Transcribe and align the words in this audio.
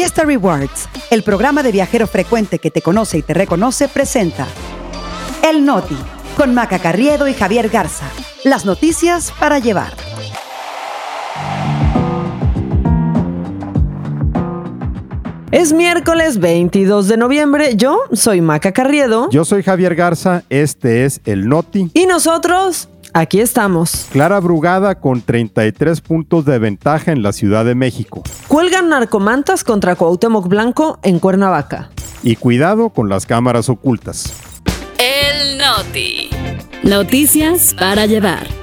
Fiesta 0.00 0.24
Rewards, 0.24 0.88
el 1.10 1.22
programa 1.22 1.62
de 1.62 1.72
viajero 1.72 2.06
frecuente 2.06 2.58
que 2.58 2.70
te 2.70 2.80
conoce 2.80 3.18
y 3.18 3.22
te 3.22 3.34
reconoce, 3.34 3.86
presenta 3.86 4.46
El 5.46 5.66
Noti, 5.66 5.98
con 6.38 6.54
Maca 6.54 6.78
Carriedo 6.78 7.28
y 7.28 7.34
Javier 7.34 7.68
Garza. 7.68 8.06
Las 8.42 8.64
noticias 8.64 9.30
para 9.38 9.58
llevar. 9.58 9.92
Es 15.50 15.74
miércoles 15.74 16.38
22 16.38 17.06
de 17.06 17.16
noviembre. 17.18 17.76
Yo 17.76 18.00
soy 18.14 18.40
Maca 18.40 18.72
Carriedo. 18.72 19.28
Yo 19.28 19.44
soy 19.44 19.62
Javier 19.62 19.94
Garza. 19.96 20.44
Este 20.48 21.04
es 21.04 21.20
El 21.26 21.46
Noti. 21.46 21.90
Y 21.92 22.06
nosotros 22.06 22.88
Aquí 23.12 23.40
estamos. 23.40 24.06
Clara 24.12 24.38
Brugada 24.40 24.94
con 24.94 25.22
33 25.22 26.00
puntos 26.00 26.44
de 26.44 26.58
ventaja 26.58 27.12
en 27.12 27.22
la 27.22 27.32
Ciudad 27.32 27.64
de 27.64 27.74
México. 27.74 28.22
Cuelgan 28.48 28.88
narcomantas 28.88 29.64
contra 29.64 29.96
Cuauhtémoc 29.96 30.46
Blanco 30.46 30.98
en 31.02 31.18
Cuernavaca. 31.18 31.90
Y 32.22 32.36
cuidado 32.36 32.90
con 32.90 33.08
las 33.08 33.26
cámaras 33.26 33.68
ocultas. 33.68 34.32
El 34.98 35.58
Noti. 35.58 36.30
Noticias 36.82 37.74
para 37.74 38.06
llevar. 38.06 38.59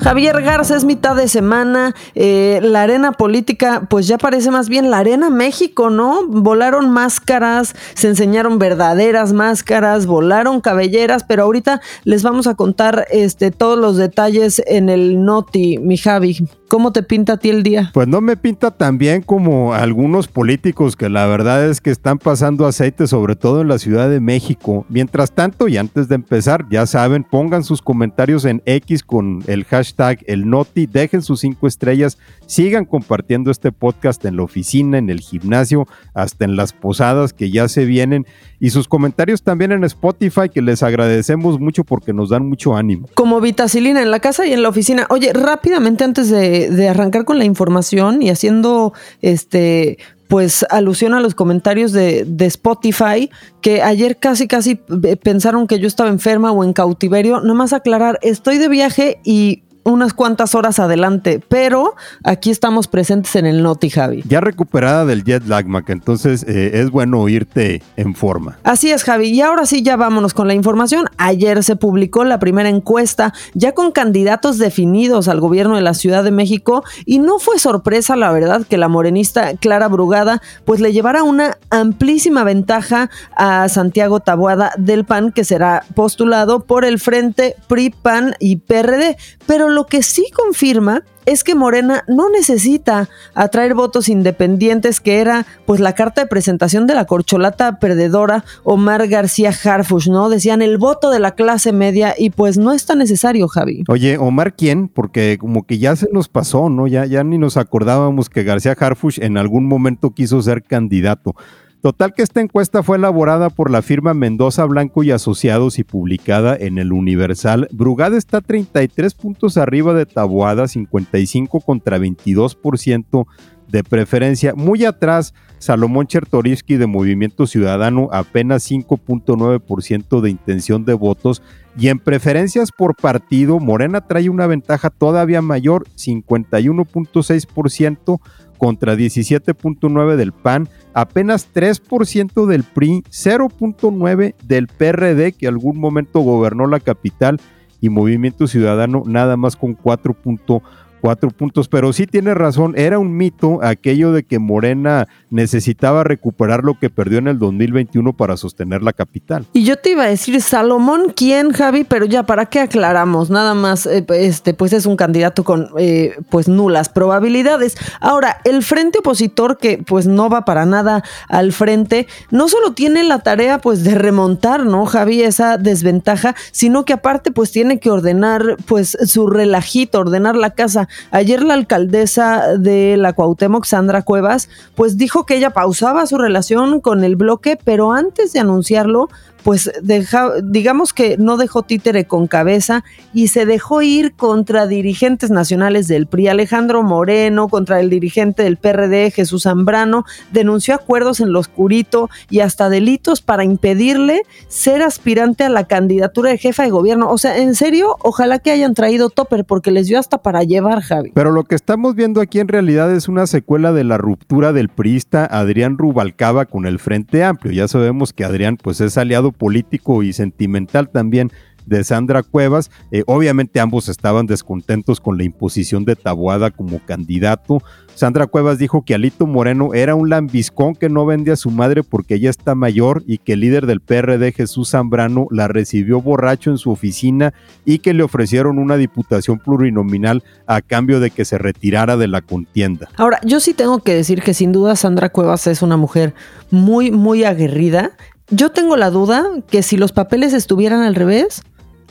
Javier 0.00 0.42
Garza 0.42 0.76
es 0.76 0.84
mitad 0.84 1.16
de 1.16 1.28
semana, 1.28 1.94
eh, 2.14 2.60
la 2.62 2.82
arena 2.82 3.12
política 3.12 3.86
pues 3.90 4.06
ya 4.06 4.16
parece 4.16 4.50
más 4.50 4.68
bien 4.68 4.90
la 4.90 4.98
arena 4.98 5.28
México, 5.28 5.90
¿no? 5.90 6.26
Volaron 6.26 6.90
máscaras, 6.90 7.74
se 7.94 8.08
enseñaron 8.08 8.58
verdaderas 8.58 9.32
máscaras, 9.32 10.06
volaron 10.06 10.60
cabelleras, 10.60 11.24
pero 11.24 11.42
ahorita 11.42 11.80
les 12.04 12.22
vamos 12.22 12.46
a 12.46 12.54
contar 12.54 13.06
este, 13.10 13.50
todos 13.50 13.78
los 13.78 13.96
detalles 13.96 14.62
en 14.66 14.88
el 14.88 15.24
Noti, 15.24 15.78
mi 15.78 15.96
Javi. 15.96 16.48
¿Cómo 16.68 16.92
te 16.92 17.02
pinta 17.02 17.32
a 17.32 17.36
ti 17.38 17.48
el 17.48 17.62
día? 17.62 17.90
Pues 17.94 18.06
no 18.08 18.20
me 18.20 18.36
pinta 18.36 18.70
tan 18.70 18.98
bien 18.98 19.22
como 19.22 19.72
algunos 19.72 20.28
políticos 20.28 20.96
que 20.96 21.08
la 21.08 21.26
verdad 21.26 21.66
es 21.66 21.80
que 21.80 21.90
están 21.90 22.18
pasando 22.18 22.66
aceite, 22.66 23.06
sobre 23.06 23.36
todo 23.36 23.62
en 23.62 23.68
la 23.68 23.78
Ciudad 23.78 24.10
de 24.10 24.20
México. 24.20 24.84
Mientras 24.90 25.32
tanto, 25.32 25.68
y 25.68 25.78
antes 25.78 26.08
de 26.08 26.16
empezar, 26.16 26.66
ya 26.70 26.84
saben, 26.84 27.24
pongan 27.24 27.64
sus 27.64 27.80
comentarios 27.80 28.44
en 28.44 28.62
X 28.66 29.02
con 29.02 29.42
el 29.46 29.64
hashtag 29.64 30.18
el 30.26 30.50
Noti, 30.50 30.84
dejen 30.86 31.22
sus 31.22 31.40
cinco 31.40 31.66
estrellas, 31.66 32.18
sigan 32.46 32.84
compartiendo 32.84 33.50
este 33.50 33.72
podcast 33.72 34.22
en 34.26 34.36
la 34.36 34.42
oficina, 34.42 34.98
en 34.98 35.08
el 35.08 35.20
gimnasio, 35.20 35.88
hasta 36.12 36.44
en 36.44 36.56
las 36.56 36.74
posadas 36.74 37.32
que 37.32 37.50
ya 37.50 37.68
se 37.68 37.86
vienen 37.86 38.26
y 38.60 38.70
sus 38.70 38.88
comentarios 38.88 39.42
también 39.42 39.72
en 39.72 39.84
Spotify, 39.84 40.48
que 40.52 40.62
les 40.62 40.82
agradecemos 40.82 41.60
mucho 41.60 41.84
porque 41.84 42.12
nos 42.12 42.30
dan 42.30 42.46
mucho 42.48 42.76
ánimo. 42.76 43.08
Como 43.14 43.40
vitacilina 43.40 44.02
en 44.02 44.10
la 44.10 44.20
casa 44.20 44.46
y 44.46 44.52
en 44.52 44.62
la 44.62 44.68
oficina. 44.68 45.06
Oye, 45.10 45.32
rápidamente 45.32 46.04
antes 46.04 46.28
de, 46.28 46.57
arrancar 46.88 47.24
con 47.24 47.38
la 47.38 47.44
información 47.44 48.22
y 48.22 48.30
haciendo 48.30 48.92
este 49.22 49.98
pues 50.28 50.64
alusión 50.68 51.14
a 51.14 51.20
los 51.20 51.34
comentarios 51.34 51.92
de, 51.92 52.24
de, 52.26 52.46
Spotify, 52.46 53.30
que 53.62 53.82
ayer 53.82 54.18
casi 54.18 54.46
casi 54.46 54.78
eh, 55.04 55.16
pensaron 55.16 55.66
que 55.66 55.78
yo 55.78 55.88
estaba 55.88 56.10
enferma 56.10 56.52
o 56.52 56.62
en 56.64 56.74
cautiverio. 56.74 57.40
Nada 57.40 57.54
más 57.54 57.72
aclarar, 57.72 58.18
estoy 58.20 58.58
de 58.58 58.68
viaje 58.68 59.20
y 59.24 59.62
unas 59.92 60.14
cuantas 60.14 60.54
horas 60.54 60.78
adelante, 60.78 61.40
pero 61.48 61.94
aquí 62.24 62.50
estamos 62.50 62.88
presentes 62.88 63.34
en 63.36 63.46
el 63.46 63.62
Noti, 63.62 63.90
Javi. 63.90 64.22
Ya 64.28 64.40
recuperada 64.40 65.04
del 65.04 65.24
jet 65.24 65.46
lag, 65.46 65.66
Mac, 65.66 65.88
entonces 65.90 66.44
eh, 66.48 66.72
es 66.74 66.90
bueno 66.90 67.20
oírte 67.20 67.82
en 67.96 68.14
forma. 68.14 68.58
Así 68.64 68.90
es, 68.90 69.04
Javi. 69.04 69.28
Y 69.28 69.40
ahora 69.40 69.66
sí, 69.66 69.82
ya 69.82 69.96
vámonos 69.96 70.34
con 70.34 70.48
la 70.48 70.54
información. 70.54 71.06
Ayer 71.16 71.62
se 71.64 71.76
publicó 71.76 72.24
la 72.24 72.38
primera 72.38 72.68
encuesta, 72.68 73.32
ya 73.54 73.72
con 73.72 73.92
candidatos 73.92 74.58
definidos 74.58 75.28
al 75.28 75.40
gobierno 75.40 75.76
de 75.76 75.82
la 75.82 75.94
Ciudad 75.94 76.24
de 76.24 76.30
México, 76.30 76.84
y 77.04 77.18
no 77.18 77.38
fue 77.38 77.58
sorpresa, 77.58 78.16
la 78.16 78.32
verdad, 78.32 78.66
que 78.68 78.76
la 78.76 78.88
morenista 78.88 79.56
Clara 79.56 79.88
Brugada, 79.88 80.42
pues 80.64 80.80
le 80.80 80.92
llevara 80.92 81.22
una 81.22 81.56
amplísima 81.70 82.44
ventaja 82.44 83.10
a 83.36 83.68
Santiago 83.68 84.20
Taboada 84.20 84.72
del 84.76 85.04
PAN, 85.04 85.32
que 85.32 85.44
será 85.44 85.84
postulado 85.94 86.60
por 86.60 86.84
el 86.84 86.98
Frente 86.98 87.56
PRI, 87.68 87.90
PAN 87.90 88.34
y 88.38 88.56
PRD. 88.56 89.16
Pero 89.46 89.68
lo 89.68 89.77
que 89.86 90.02
sí 90.02 90.26
confirma 90.34 91.04
es 91.26 91.44
que 91.44 91.54
Morena 91.54 92.04
no 92.08 92.30
necesita 92.30 93.10
atraer 93.34 93.74
votos 93.74 94.08
independientes, 94.08 94.98
que 95.00 95.18
era 95.18 95.44
pues 95.66 95.78
la 95.78 95.94
carta 95.94 96.22
de 96.22 96.26
presentación 96.26 96.86
de 96.86 96.94
la 96.94 97.04
corcholata 97.04 97.78
perdedora 97.78 98.44
Omar 98.64 99.08
García 99.08 99.50
Harfush, 99.50 100.08
¿no? 100.08 100.30
Decían 100.30 100.62
el 100.62 100.78
voto 100.78 101.10
de 101.10 101.20
la 101.20 101.32
clase 101.32 101.72
media 101.72 102.14
y 102.16 102.30
pues 102.30 102.56
no 102.56 102.72
es 102.72 102.86
tan 102.86 102.98
necesario, 102.98 103.46
Javi. 103.46 103.84
Oye, 103.88 104.16
Omar, 104.16 104.54
¿quién? 104.54 104.88
Porque 104.88 105.36
como 105.38 105.66
que 105.66 105.78
ya 105.78 105.96
se 105.96 106.08
nos 106.12 106.28
pasó, 106.28 106.70
¿no? 106.70 106.86
Ya, 106.86 107.04
ya 107.04 107.22
ni 107.24 107.36
nos 107.36 107.58
acordábamos 107.58 108.30
que 108.30 108.42
García 108.42 108.74
Harfush 108.78 109.20
en 109.20 109.36
algún 109.36 109.66
momento 109.66 110.14
quiso 110.14 110.40
ser 110.40 110.62
candidato. 110.62 111.34
Total 111.80 112.12
que 112.12 112.22
esta 112.22 112.40
encuesta 112.40 112.82
fue 112.82 112.96
elaborada 112.96 113.50
por 113.50 113.70
la 113.70 113.82
firma 113.82 114.12
Mendoza 114.12 114.64
Blanco 114.64 115.04
y 115.04 115.12
Asociados 115.12 115.78
y 115.78 115.84
publicada 115.84 116.56
en 116.58 116.78
el 116.78 116.92
Universal. 116.92 117.68
Brugada 117.70 118.18
está 118.18 118.40
33 118.40 119.14
puntos 119.14 119.56
arriba 119.56 119.94
de 119.94 120.04
Taboada, 120.04 120.66
55 120.66 121.60
contra 121.60 121.98
22% 121.98 123.26
de 123.68 123.84
preferencia. 123.84 124.54
Muy 124.56 124.84
atrás, 124.84 125.34
Salomón 125.58 126.08
Chertorivsky 126.08 126.76
de 126.76 126.88
Movimiento 126.88 127.46
Ciudadano, 127.46 128.08
apenas 128.12 128.68
5.9% 128.68 130.20
de 130.20 130.30
intención 130.30 130.84
de 130.84 130.94
votos. 130.94 131.42
Y 131.78 131.86
en 131.88 132.00
preferencias 132.00 132.72
por 132.72 132.96
partido, 132.96 133.60
Morena 133.60 134.00
trae 134.00 134.28
una 134.28 134.48
ventaja 134.48 134.90
todavía 134.90 135.42
mayor, 135.42 135.86
51.6% 135.96 138.20
contra 138.58 138.94
17.9 138.94 140.16
del 140.16 140.32
PAN, 140.32 140.68
apenas 140.92 141.48
3% 141.54 142.46
del 142.46 142.64
PRI, 142.64 143.04
0.9 143.10 144.34
del 144.42 144.66
PRD 144.66 145.32
que 145.32 145.48
algún 145.48 145.78
momento 145.78 146.20
gobernó 146.20 146.66
la 146.66 146.80
capital 146.80 147.40
y 147.80 147.88
Movimiento 147.88 148.46
Ciudadano 148.46 149.04
nada 149.06 149.36
más 149.36 149.56
con 149.56 149.76
4.1 149.76 150.62
cuatro 151.00 151.30
puntos, 151.30 151.68
pero 151.68 151.92
sí 151.92 152.06
tiene 152.06 152.34
razón, 152.34 152.74
era 152.76 152.98
un 152.98 153.16
mito 153.16 153.60
aquello 153.62 154.12
de 154.12 154.22
que 154.22 154.38
Morena 154.38 155.08
necesitaba 155.30 156.04
recuperar 156.04 156.64
lo 156.64 156.78
que 156.78 156.90
perdió 156.90 157.18
en 157.18 157.28
el 157.28 157.38
2021 157.38 158.12
para 158.14 158.36
sostener 158.36 158.82
la 158.82 158.92
capital. 158.92 159.46
Y 159.52 159.64
yo 159.64 159.76
te 159.76 159.90
iba 159.90 160.04
a 160.04 160.08
decir, 160.08 160.40
Salomón, 160.40 161.12
¿quién, 161.14 161.52
Javi? 161.52 161.84
Pero 161.84 162.06
ya, 162.06 162.24
¿para 162.24 162.46
qué 162.46 162.60
aclaramos? 162.60 163.30
Nada 163.30 163.54
más, 163.54 163.86
eh, 163.86 164.04
este, 164.10 164.54
pues 164.54 164.72
es 164.72 164.86
un 164.86 164.96
candidato 164.96 165.44
con 165.44 165.70
eh, 165.78 166.16
pues 166.30 166.48
nulas 166.48 166.88
probabilidades. 166.88 167.76
Ahora, 168.00 168.38
el 168.44 168.62
frente 168.62 168.98
opositor, 169.00 169.58
que 169.58 169.78
pues 169.78 170.06
no 170.06 170.28
va 170.28 170.44
para 170.44 170.66
nada 170.66 171.02
al 171.28 171.52
frente, 171.52 172.06
no 172.30 172.48
solo 172.48 172.72
tiene 172.72 173.04
la 173.04 173.20
tarea 173.20 173.58
pues 173.58 173.84
de 173.84 173.94
remontar, 173.94 174.64
¿no, 174.64 174.86
Javi? 174.86 175.22
Esa 175.22 175.58
desventaja, 175.58 176.34
sino 176.52 176.84
que 176.84 176.92
aparte 176.92 177.30
pues 177.30 177.50
tiene 177.50 177.80
que 177.80 177.90
ordenar 177.90 178.56
pues 178.66 178.96
su 179.04 179.28
relajito, 179.28 180.00
ordenar 180.00 180.36
la 180.36 180.50
casa 180.50 180.87
Ayer 181.10 181.42
la 181.42 181.54
alcaldesa 181.54 182.56
de 182.58 182.96
la 182.96 183.12
Cuauhtémoc, 183.12 183.64
Sandra 183.64 184.02
Cuevas, 184.02 184.48
pues 184.74 184.96
dijo 184.96 185.26
que 185.26 185.36
ella 185.36 185.50
pausaba 185.50 186.06
su 186.06 186.18
relación 186.18 186.80
con 186.80 187.04
el 187.04 187.16
bloque, 187.16 187.58
pero 187.62 187.92
antes 187.92 188.32
de 188.32 188.40
anunciarlo, 188.40 189.08
pues 189.48 189.72
deja, 189.82 190.30
digamos 190.42 190.92
que 190.92 191.16
no 191.16 191.38
dejó 191.38 191.62
títere 191.62 192.04
con 192.04 192.26
cabeza 192.26 192.84
y 193.14 193.28
se 193.28 193.46
dejó 193.46 193.80
ir 193.80 194.12
contra 194.12 194.66
dirigentes 194.66 195.30
nacionales 195.30 195.88
del 195.88 196.06
PRI, 196.06 196.28
Alejandro 196.28 196.82
Moreno, 196.82 197.48
contra 197.48 197.80
el 197.80 197.88
dirigente 197.88 198.42
del 198.42 198.58
PRD, 198.58 199.10
Jesús 199.10 199.44
Zambrano, 199.44 200.04
denunció 200.32 200.74
acuerdos 200.74 201.20
en 201.20 201.32
lo 201.32 201.38
oscurito 201.38 202.10
y 202.28 202.40
hasta 202.40 202.68
delitos 202.68 203.22
para 203.22 203.42
impedirle 203.42 204.20
ser 204.48 204.82
aspirante 204.82 205.44
a 205.44 205.48
la 205.48 205.64
candidatura 205.64 206.28
de 206.28 206.36
jefa 206.36 206.64
de 206.64 206.68
gobierno. 206.68 207.10
O 207.10 207.16
sea, 207.16 207.38
en 207.38 207.54
serio, 207.54 207.96
ojalá 208.02 208.40
que 208.40 208.50
hayan 208.50 208.74
traído 208.74 209.08
topper 209.08 209.46
porque 209.46 209.70
les 209.70 209.86
dio 209.86 209.98
hasta 209.98 210.18
para 210.18 210.42
llevar, 210.42 210.82
Javi. 210.82 211.12
Pero 211.14 211.30
lo 211.30 211.44
que 211.44 211.54
estamos 211.54 211.94
viendo 211.94 212.20
aquí 212.20 212.38
en 212.38 212.48
realidad 212.48 212.94
es 212.94 213.08
una 213.08 213.26
secuela 213.26 213.72
de 213.72 213.84
la 213.84 213.96
ruptura 213.96 214.52
del 214.52 214.68
priista 214.68 215.24
Adrián 215.24 215.78
Rubalcaba 215.78 216.44
con 216.44 216.66
el 216.66 216.78
Frente 216.78 217.24
Amplio. 217.24 217.54
Ya 217.54 217.66
sabemos 217.66 218.12
que 218.12 218.26
Adrián 218.26 218.58
pues 218.62 218.82
es 218.82 218.98
aliado 218.98 219.32
político 219.38 220.02
y 220.02 220.12
sentimental 220.12 220.90
también 220.90 221.30
de 221.68 221.84
Sandra 221.84 222.22
Cuevas. 222.22 222.70
Eh, 222.90 223.02
obviamente 223.06 223.60
ambos 223.60 223.88
estaban 223.88 224.26
descontentos 224.26 225.00
con 225.00 225.18
la 225.18 225.24
imposición 225.24 225.84
de 225.84 225.96
Taboada 225.96 226.50
como 226.50 226.80
candidato. 226.84 227.62
Sandra 227.94 228.26
Cuevas 228.26 228.58
dijo 228.58 228.84
que 228.84 228.94
Alito 228.94 229.26
Moreno 229.26 229.74
era 229.74 229.94
un 229.94 230.08
lambiscón 230.08 230.74
que 230.74 230.88
no 230.88 231.04
vende 231.04 231.32
a 231.32 231.36
su 231.36 231.50
madre 231.50 231.82
porque 231.82 232.14
ella 232.14 232.30
está 232.30 232.54
mayor 232.54 233.02
y 233.06 233.18
que 233.18 233.32
el 233.32 233.40
líder 233.40 233.66
del 233.66 233.80
PRD, 233.80 234.32
Jesús 234.32 234.70
Zambrano, 234.70 235.26
la 235.30 235.48
recibió 235.48 236.00
borracho 236.00 236.50
en 236.50 236.58
su 236.58 236.70
oficina 236.70 237.34
y 237.64 237.80
que 237.80 237.94
le 237.94 238.04
ofrecieron 238.04 238.58
una 238.58 238.76
diputación 238.76 239.40
plurinominal 239.40 240.22
a 240.46 240.62
cambio 240.62 241.00
de 241.00 241.10
que 241.10 241.24
se 241.24 241.38
retirara 241.38 241.96
de 241.96 242.06
la 242.06 242.22
contienda. 242.22 242.88
Ahora, 242.96 243.20
yo 243.24 243.40
sí 243.40 243.52
tengo 243.52 243.80
que 243.80 243.94
decir 243.94 244.22
que 244.22 244.32
sin 244.32 244.52
duda 244.52 244.76
Sandra 244.76 245.08
Cuevas 245.08 245.48
es 245.48 245.62
una 245.62 245.76
mujer 245.76 246.14
muy, 246.50 246.92
muy 246.92 247.24
aguerrida 247.24 247.96
yo 248.30 248.50
tengo 248.50 248.76
la 248.76 248.90
duda 248.90 249.26
que 249.50 249.62
si 249.62 249.76
los 249.76 249.92
papeles 249.92 250.32
estuvieran 250.32 250.82
al 250.82 250.94
revés, 250.94 251.42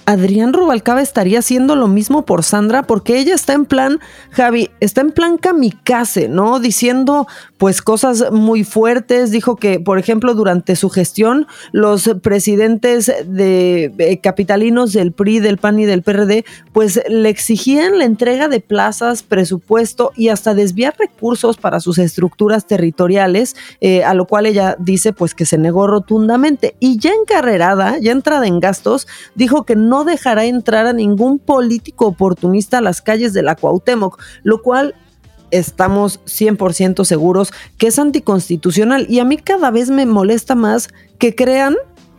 Adrián 0.08 0.54
Rubalcaba 0.54 1.02
estaría 1.02 1.40
haciendo 1.40 1.76
lo 1.76 1.90
mismo 1.90 2.26
por 2.26 2.44
Sandra 2.44 2.84
porque 2.84 3.20
ella 3.20 3.36
está 3.36 3.52
en 3.52 3.66
plan, 3.66 4.00
Javi, 4.32 4.72
está 4.80 5.02
en 5.02 5.12
plan 5.12 5.38
kamikaze, 5.38 6.30
¿no? 6.30 6.62
Diciendo 6.62 7.28
pues 7.58 7.82
cosas 7.82 8.32
muy 8.32 8.64
fuertes. 8.64 9.32
Dijo 9.32 9.58
que, 9.58 9.82
por 9.82 10.00
ejemplo, 10.00 10.34
durante 10.34 10.78
su 10.78 10.90
gestión, 10.90 11.46
los 11.74 12.10
presidentes 12.22 13.12
de, 13.26 14.20
capitalinos 14.24 14.94
del 14.94 15.12
PRI, 15.12 15.40
del 15.40 15.58
PAN 15.58 15.80
y 15.80 15.86
del 15.86 16.04
PRD, 16.04 16.46
pues 16.72 17.02
le 17.10 17.28
exigían 17.28 17.98
la 17.98 18.06
entrega 18.06 18.48
de 18.48 18.62
plazas, 18.62 19.24
presupuesto 19.24 20.14
y 20.16 20.30
hasta 20.30 20.54
desviar 20.54 20.96
recursos 20.98 21.58
para 21.58 21.82
sus 21.82 21.98
estructuras 21.98 22.66
territoriales, 22.66 23.58
eh, 23.82 24.06
a 24.06 24.14
lo 24.14 24.26
cual 24.26 24.46
ella 24.46 24.78
dice 24.80 25.12
pues 25.12 25.34
que 25.34 25.46
se 25.46 25.58
negó 25.58 25.86
rotundamente. 25.88 26.76
Y 26.80 26.98
ya 26.98 27.12
encarrerada, 27.12 27.98
ya 28.00 28.14
entrada 28.14 28.48
en 28.48 28.62
gastos, 28.62 29.06
dijo 29.36 29.66
que 29.66 29.76
no 29.76 29.97
no 29.98 30.04
dejará 30.04 30.46
entrar 30.46 30.86
a 30.86 30.94
ningún 30.94 31.40
político 31.40 32.06
oportunista 32.06 32.78
a 32.78 32.82
las 32.82 33.02
calles 33.02 33.34
de 33.34 33.42
la 33.42 33.56
Cuauhtémoc, 33.56 34.22
lo 34.44 34.62
cual 34.62 34.94
estamos 35.50 36.20
100% 36.26 37.04
seguros 37.04 37.52
que 37.80 37.88
es 37.88 37.98
anticonstitucional. 37.98 39.08
Y 39.10 39.20
a 39.20 39.26
mí 39.26 39.38
cada 39.38 39.72
vez 39.72 39.90
me 39.90 40.06
molesta 40.06 40.54
más 40.54 40.90
que 41.18 41.34
crean 41.34 41.78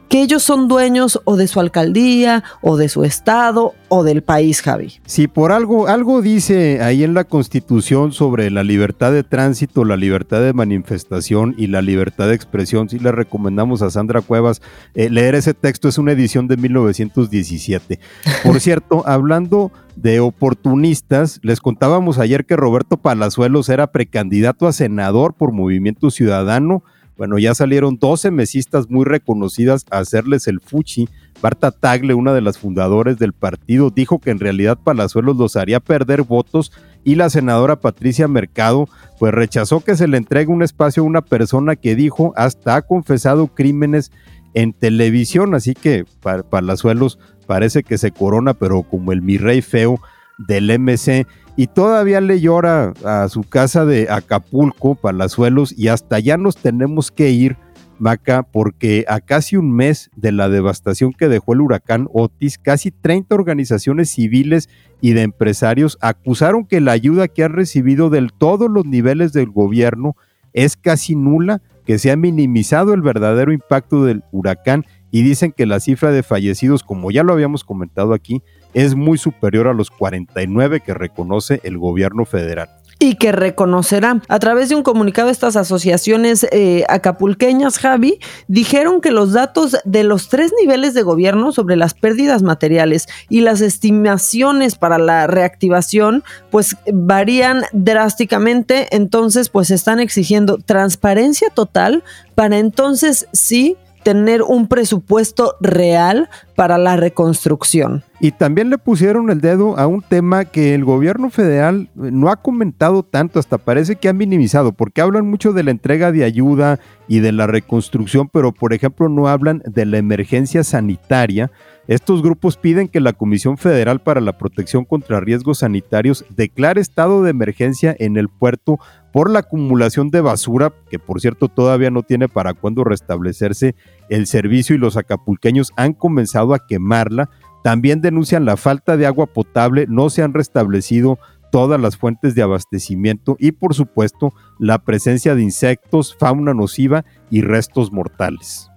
que 0.09 0.23
ellos 0.23 0.43
son 0.43 0.69
dueños 0.69 1.21
o 1.25 1.37
de 1.37 1.49
su 1.49 1.61
alcaldía 1.61 2.45
o 2.63 2.77
de 2.77 2.89
su 2.89 3.05
estado 3.05 3.75
o 3.89 4.05
del 4.05 4.23
país, 4.23 4.63
Javi. 4.63 5.01
Si 5.07 5.29
por 5.29 5.53
algo, 5.53 5.89
algo 5.89 6.23
dice 6.23 6.83
ahí 6.83 7.05
en 7.05 7.15
la 7.15 7.25
Constitución 7.25 8.13
sobre 8.13 8.51
la 8.51 8.65
libertad 8.65 9.13
de 9.13 9.23
tránsito, 9.23 9.85
la 9.85 9.97
libertad 9.97 10.41
de 10.41 10.53
manifestación 10.53 11.55
y 11.57 11.69
la 11.69 11.83
libertad 11.83 12.29
de 12.29 12.35
expresión, 12.35 12.89
sí 12.89 12.99
le 12.99 13.13
recomendamos 13.13 13.83
a 13.83 13.91
Sandra 13.91 14.21
Cuevas 14.21 14.63
eh, 14.95 15.11
leer 15.11 15.35
ese 15.35 15.55
texto, 15.55 15.89
es 15.89 15.99
una 15.99 16.13
edición 16.13 16.49
de 16.49 16.57
1917. 16.57 18.01
Por 18.45 18.61
cierto, 18.61 19.05
hablando 19.07 19.73
de 19.97 20.21
oportunistas, 20.21 21.41
les 21.43 21.61
contábamos 21.61 22.19
ayer 22.19 22.47
que 22.47 22.57
Roberto 22.57 22.97
Palazuelos 22.99 23.69
era 23.69 23.89
precandidato 23.89 24.67
a 24.67 24.73
senador 24.73 25.35
por 25.35 25.53
Movimiento 25.53 26.11
Ciudadano 26.11 26.85
bueno, 27.19 27.37
ya 27.39 27.53
salieron 27.53 27.99
12 27.99 28.31
mesistas 28.31 28.89
muy 28.89 29.05
reconocidas 29.05 29.85
a 29.91 29.99
hacerles 29.99 30.47
el 30.47 30.61
fuchi. 30.61 31.09
Barta 31.43 31.73
Tagle, 31.73 32.15
una 32.15 32.33
de 32.33 32.41
las 32.41 32.59
fundadoras 32.59 33.19
del 33.19 33.33
partido, 33.33 33.91
dijo 33.91 34.21
que 34.21 34.31
en 34.31 34.39
realidad 34.39 34.79
Palazuelos 34.83 35.37
los 35.37 35.57
haría 35.57 35.81
perder 35.81 36.23
votos 36.23 36.73
y 37.03 37.17
la 37.17 37.29
senadora 37.29 37.81
Patricia 37.81 38.29
Mercado 38.29 38.89
pues 39.19 39.35
rechazó 39.35 39.81
que 39.81 39.97
se 39.97 40.07
le 40.07 40.17
entregue 40.17 40.53
un 40.53 40.63
espacio 40.63 41.03
a 41.03 41.07
una 41.07 41.23
persona 41.23 41.75
que 41.75 41.97
dijo 41.97 42.33
hasta 42.37 42.77
ha 42.77 42.83
confesado 42.83 43.49
crímenes 43.49 44.13
en 44.55 44.73
televisión, 44.73 45.55
así 45.55 45.75
que 45.75 46.05
Palazuelos 46.51 47.19
parece 47.49 47.83
que 47.83 47.99
se 47.99 48.13
corona, 48.13 48.55
pero 48.55 48.85
como 48.85 49.11
el 49.11 49.23
mi 49.23 49.39
rey 49.39 49.61
feo 49.61 50.01
del 50.39 50.79
MC 50.79 51.27
y 51.59 51.67
todavía 51.67 52.21
le 52.21 52.41
llora 52.41 52.95
a 53.05 53.29
su 53.29 53.43
casa 53.43 53.85
de 53.85 54.07
Acapulco, 54.09 54.95
Palazuelos, 54.95 55.77
y 55.77 55.89
hasta 55.89 56.15
allá 56.15 56.37
nos 56.37 56.57
tenemos 56.57 57.11
que 57.11 57.31
ir, 57.31 57.57
Maca, 57.99 58.45
porque 58.45 59.05
a 59.09 59.19
casi 59.19 59.57
un 59.57 59.75
mes 59.75 60.09
de 60.15 60.31
la 60.31 60.49
devastación 60.49 61.13
que 61.13 61.27
dejó 61.27 61.55
el 61.55 61.63
huracán 61.63 62.07
Otis, 62.13 62.59
casi 62.59 62.93
30 62.93 63.35
organizaciones 63.35 64.09
civiles 64.09 64.69
y 65.01 65.15
de 65.15 65.23
empresarios 65.23 65.99
acusaron 66.01 66.65
que 66.65 66.81
la 66.81 66.93
ayuda 66.93 67.27
que 67.27 67.43
han 67.43 67.55
recibido 67.55 68.09
de 68.09 68.29
todos 68.39 68.71
los 68.71 68.87
niveles 68.87 69.33
del 69.33 69.51
gobierno 69.51 70.15
es 70.53 70.77
casi 70.77 71.17
nula, 71.17 71.61
que 71.85 71.99
se 71.99 72.13
ha 72.13 72.17
minimizado 72.17 72.95
el 72.95 73.03
verdadero 73.03 73.51
impacto 73.51 74.05
del 74.05 74.23
huracán 74.31 74.87
y 75.11 75.23
dicen 75.23 75.51
que 75.51 75.67
la 75.67 75.81
cifra 75.81 76.13
de 76.13 76.23
fallecidos, 76.23 76.85
como 76.85 77.11
ya 77.11 77.25
lo 77.25 77.33
habíamos 77.33 77.65
comentado 77.65 78.15
aquí, 78.15 78.43
es 78.75 78.95
muy 78.95 79.19
superior 79.19 79.69
a 79.69 79.75
los 79.75 79.91
49 79.91 80.81
que 80.81 80.95
reconoce 80.95 81.61
el 81.65 81.79
gobierno 81.79 82.25
federal 82.25 82.69
y 82.99 83.15
que 83.15 83.33
reconocerá. 83.33 84.21
A 84.29 84.39
través 84.39 84.69
de 84.69 84.75
un 84.75 84.83
comunicado, 84.83 85.31
estas 85.31 85.57
asociaciones 85.57 86.47
eh, 86.51 86.85
acapulqueñas, 86.89 87.79
Javi, 87.79 88.19
dijeron 88.49 89.01
que 89.01 89.11
los 89.11 89.33
datos 89.33 89.77
de 89.85 90.03
los 90.03 90.29
tres 90.29 90.53
niveles 90.61 90.95
de 90.95 91.03
gobierno 91.03 91.53
sobre 91.53 91.77
las 91.77 91.95
pérdidas 91.95 92.43
materiales 92.43 93.09
y 93.29 93.41
las 93.41 93.61
estimaciones 93.61 94.75
para 94.75 94.99
la 94.99 95.27
reactivación, 95.27 96.25
pues 96.51 96.77
varían 96.93 97.63
drásticamente. 97.73 98.89
Entonces, 98.91 99.49
pues 99.49 99.71
están 99.71 100.01
exigiendo 100.01 100.59
transparencia 100.59 101.51
total 101.51 102.03
para 102.35 102.59
entonces 102.59 103.29
sí 103.33 103.77
tener 104.09 104.41
un 104.41 104.69
presupuesto 104.69 105.57
real 105.61 106.31
para 106.57 106.79
la 106.79 106.97
reconstrucción. 106.97 108.05
Y 108.21 108.31
también 108.31 108.71
le 108.71 108.79
pusieron 108.79 109.29
el 109.29 109.43
dedo 109.43 109.79
a 109.79 109.87
un 109.87 110.01
tema 110.01 110.47
que 110.47 110.75
el 110.75 110.83
gobierno 110.83 111.29
federal 111.29 111.91
no 111.95 112.31
ha 112.31 112.37
comentado 112.37 113.03
tanto, 113.03 113.39
hasta 113.39 113.59
parece 113.59 113.97
que 113.97 114.09
han 114.09 114.17
minimizado, 114.17 114.73
porque 114.73 115.03
hablan 115.03 115.29
mucho 115.29 115.53
de 115.53 115.63
la 115.63 115.73
entrega 115.73 116.11
de 116.11 116.25
ayuda 116.25 116.81
y 117.07 117.21
de 117.21 117.33
la 117.33 117.47
reconstrucción, 117.47 118.31
pero 118.33 118.53
por 118.53 118.73
ejemplo 118.73 119.11
no 119.11 119.29
hablan 119.29 119.63
de 119.67 119.85
la 119.85 119.99
emergencia 119.99 120.65
sanitaria. 120.65 121.51
Estos 121.87 122.23
grupos 122.23 122.57
piden 122.57 122.89
que 122.89 123.01
la 123.01 123.13
Comisión 123.13 123.59
Federal 123.59 124.01
para 124.01 124.23
la 124.23 124.39
Protección 124.39 124.87
contra 124.87 125.21
Riesgos 125.21 125.59
Sanitarios 125.59 126.25
declare 126.35 126.81
estado 126.81 127.23
de 127.23 127.31
emergencia 127.31 127.95
en 127.99 128.17
el 128.17 128.31
puerto 128.31 128.79
por 129.19 129.33
la 129.33 129.41
acumulación 129.41 130.11
de 130.11 130.21
basura, 130.21 130.73
que 130.89 131.01
por 131.01 131.21
cierto 131.21 131.49
todavía 131.49 131.91
no 131.91 132.05
tiene 132.05 132.29
para 132.29 132.55
cuándo 132.55 132.85
restablecerse 132.85 133.75
el 134.09 134.29
servicio 134.29 134.77
y 134.77 134.79
los 134.79 134.97
acapulqueños 134.97 135.73
han 135.75 135.93
comenzado 135.93 136.55
a 136.55 136.65
quemarla. 136.65 137.29
También 137.65 138.01
denuncian 138.01 138.45
la 138.45 138.57
falta 138.57 138.97
de 138.97 139.07
agua 139.07 139.27
potable, 139.27 139.87
no 139.89 140.09
se 140.09 140.23
han 140.23 140.35
restablecido 140.35 141.19
todas 141.51 141.81
las 141.81 141.97
fuentes 141.97 142.37
de 142.37 142.43
abastecimiento 142.43 143.35
y 143.41 143.51
por 143.51 143.75
supuesto 143.75 144.33
la 144.61 144.85
presencia 144.85 145.35
de 145.35 145.43
insectos, 145.43 146.15
fauna 146.17 146.55
nociva 146.55 147.05
y 147.29 147.41
restos 147.41 147.91
mortales. 147.91 148.71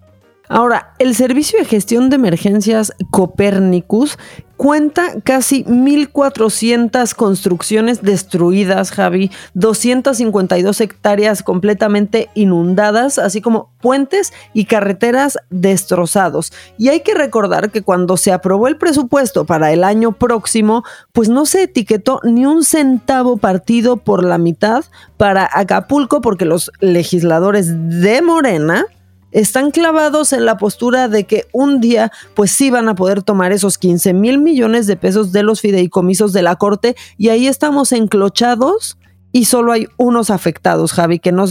Ahora, 0.54 0.92
el 1.00 1.16
Servicio 1.16 1.58
de 1.60 1.64
Gestión 1.64 2.10
de 2.10 2.18
Emergencias 2.18 2.92
Copernicus 3.10 4.18
cuenta 4.58 5.22
casi 5.24 5.64
1.400 5.64 7.16
construcciones 7.16 8.02
destruidas, 8.02 8.92
Javi, 8.92 9.32
252 9.54 10.82
hectáreas 10.82 11.42
completamente 11.42 12.30
inundadas, 12.34 13.18
así 13.18 13.40
como 13.40 13.72
puentes 13.80 14.34
y 14.54 14.66
carreteras 14.66 15.38
destrozados. 15.52 16.52
Y 16.78 16.90
hay 16.90 17.00
que 17.00 17.14
recordar 17.14 17.72
que 17.72 17.82
cuando 17.82 18.18
se 18.18 18.34
aprobó 18.34 18.68
el 18.68 18.76
presupuesto 18.76 19.46
para 19.46 19.72
el 19.72 19.86
año 19.86 20.12
próximo, 20.12 20.84
pues 21.14 21.30
no 21.30 21.46
se 21.46 21.64
etiquetó 21.64 22.20
ni 22.24 22.46
un 22.46 22.66
centavo 22.66 23.38
partido 23.38 23.96
por 23.96 24.22
la 24.26 24.38
mitad 24.38 24.84
para 25.16 25.50
Acapulco 25.50 26.20
porque 26.20 26.44
los 26.44 26.74
legisladores 26.82 27.72
de 28.02 28.22
Morena 28.22 28.86
están 29.32 29.72
clavados 29.72 30.34
en 30.34 30.46
la 30.46 30.58
postura 30.58 31.08
de 31.08 31.26
que 31.26 31.48
un 31.52 31.82
día 31.82 32.12
pues 32.36 32.52
sí 32.52 32.70
van 32.70 32.90
a 32.90 32.96
poder 32.96 33.24
tomar 33.24 33.52
esos 33.52 33.78
15 33.78 34.14
mil 34.14 34.40
millones 34.40 34.88
de 34.88 34.98
pesos 34.98 35.32
de 35.32 35.44
los 35.44 35.62
fideicomisos 35.62 36.34
de 36.34 36.42
la 36.42 36.56
corte 36.56 36.96
y 37.18 37.30
ahí 37.30 37.48
estamos 37.48 37.92
enclochados 37.92 38.98
y 39.32 39.46
solo 39.46 39.72
hay 39.72 39.88
unos 39.98 40.30
afectados, 40.30 40.92
Javi, 40.94 41.20
que 41.20 41.32
no, 41.32 41.46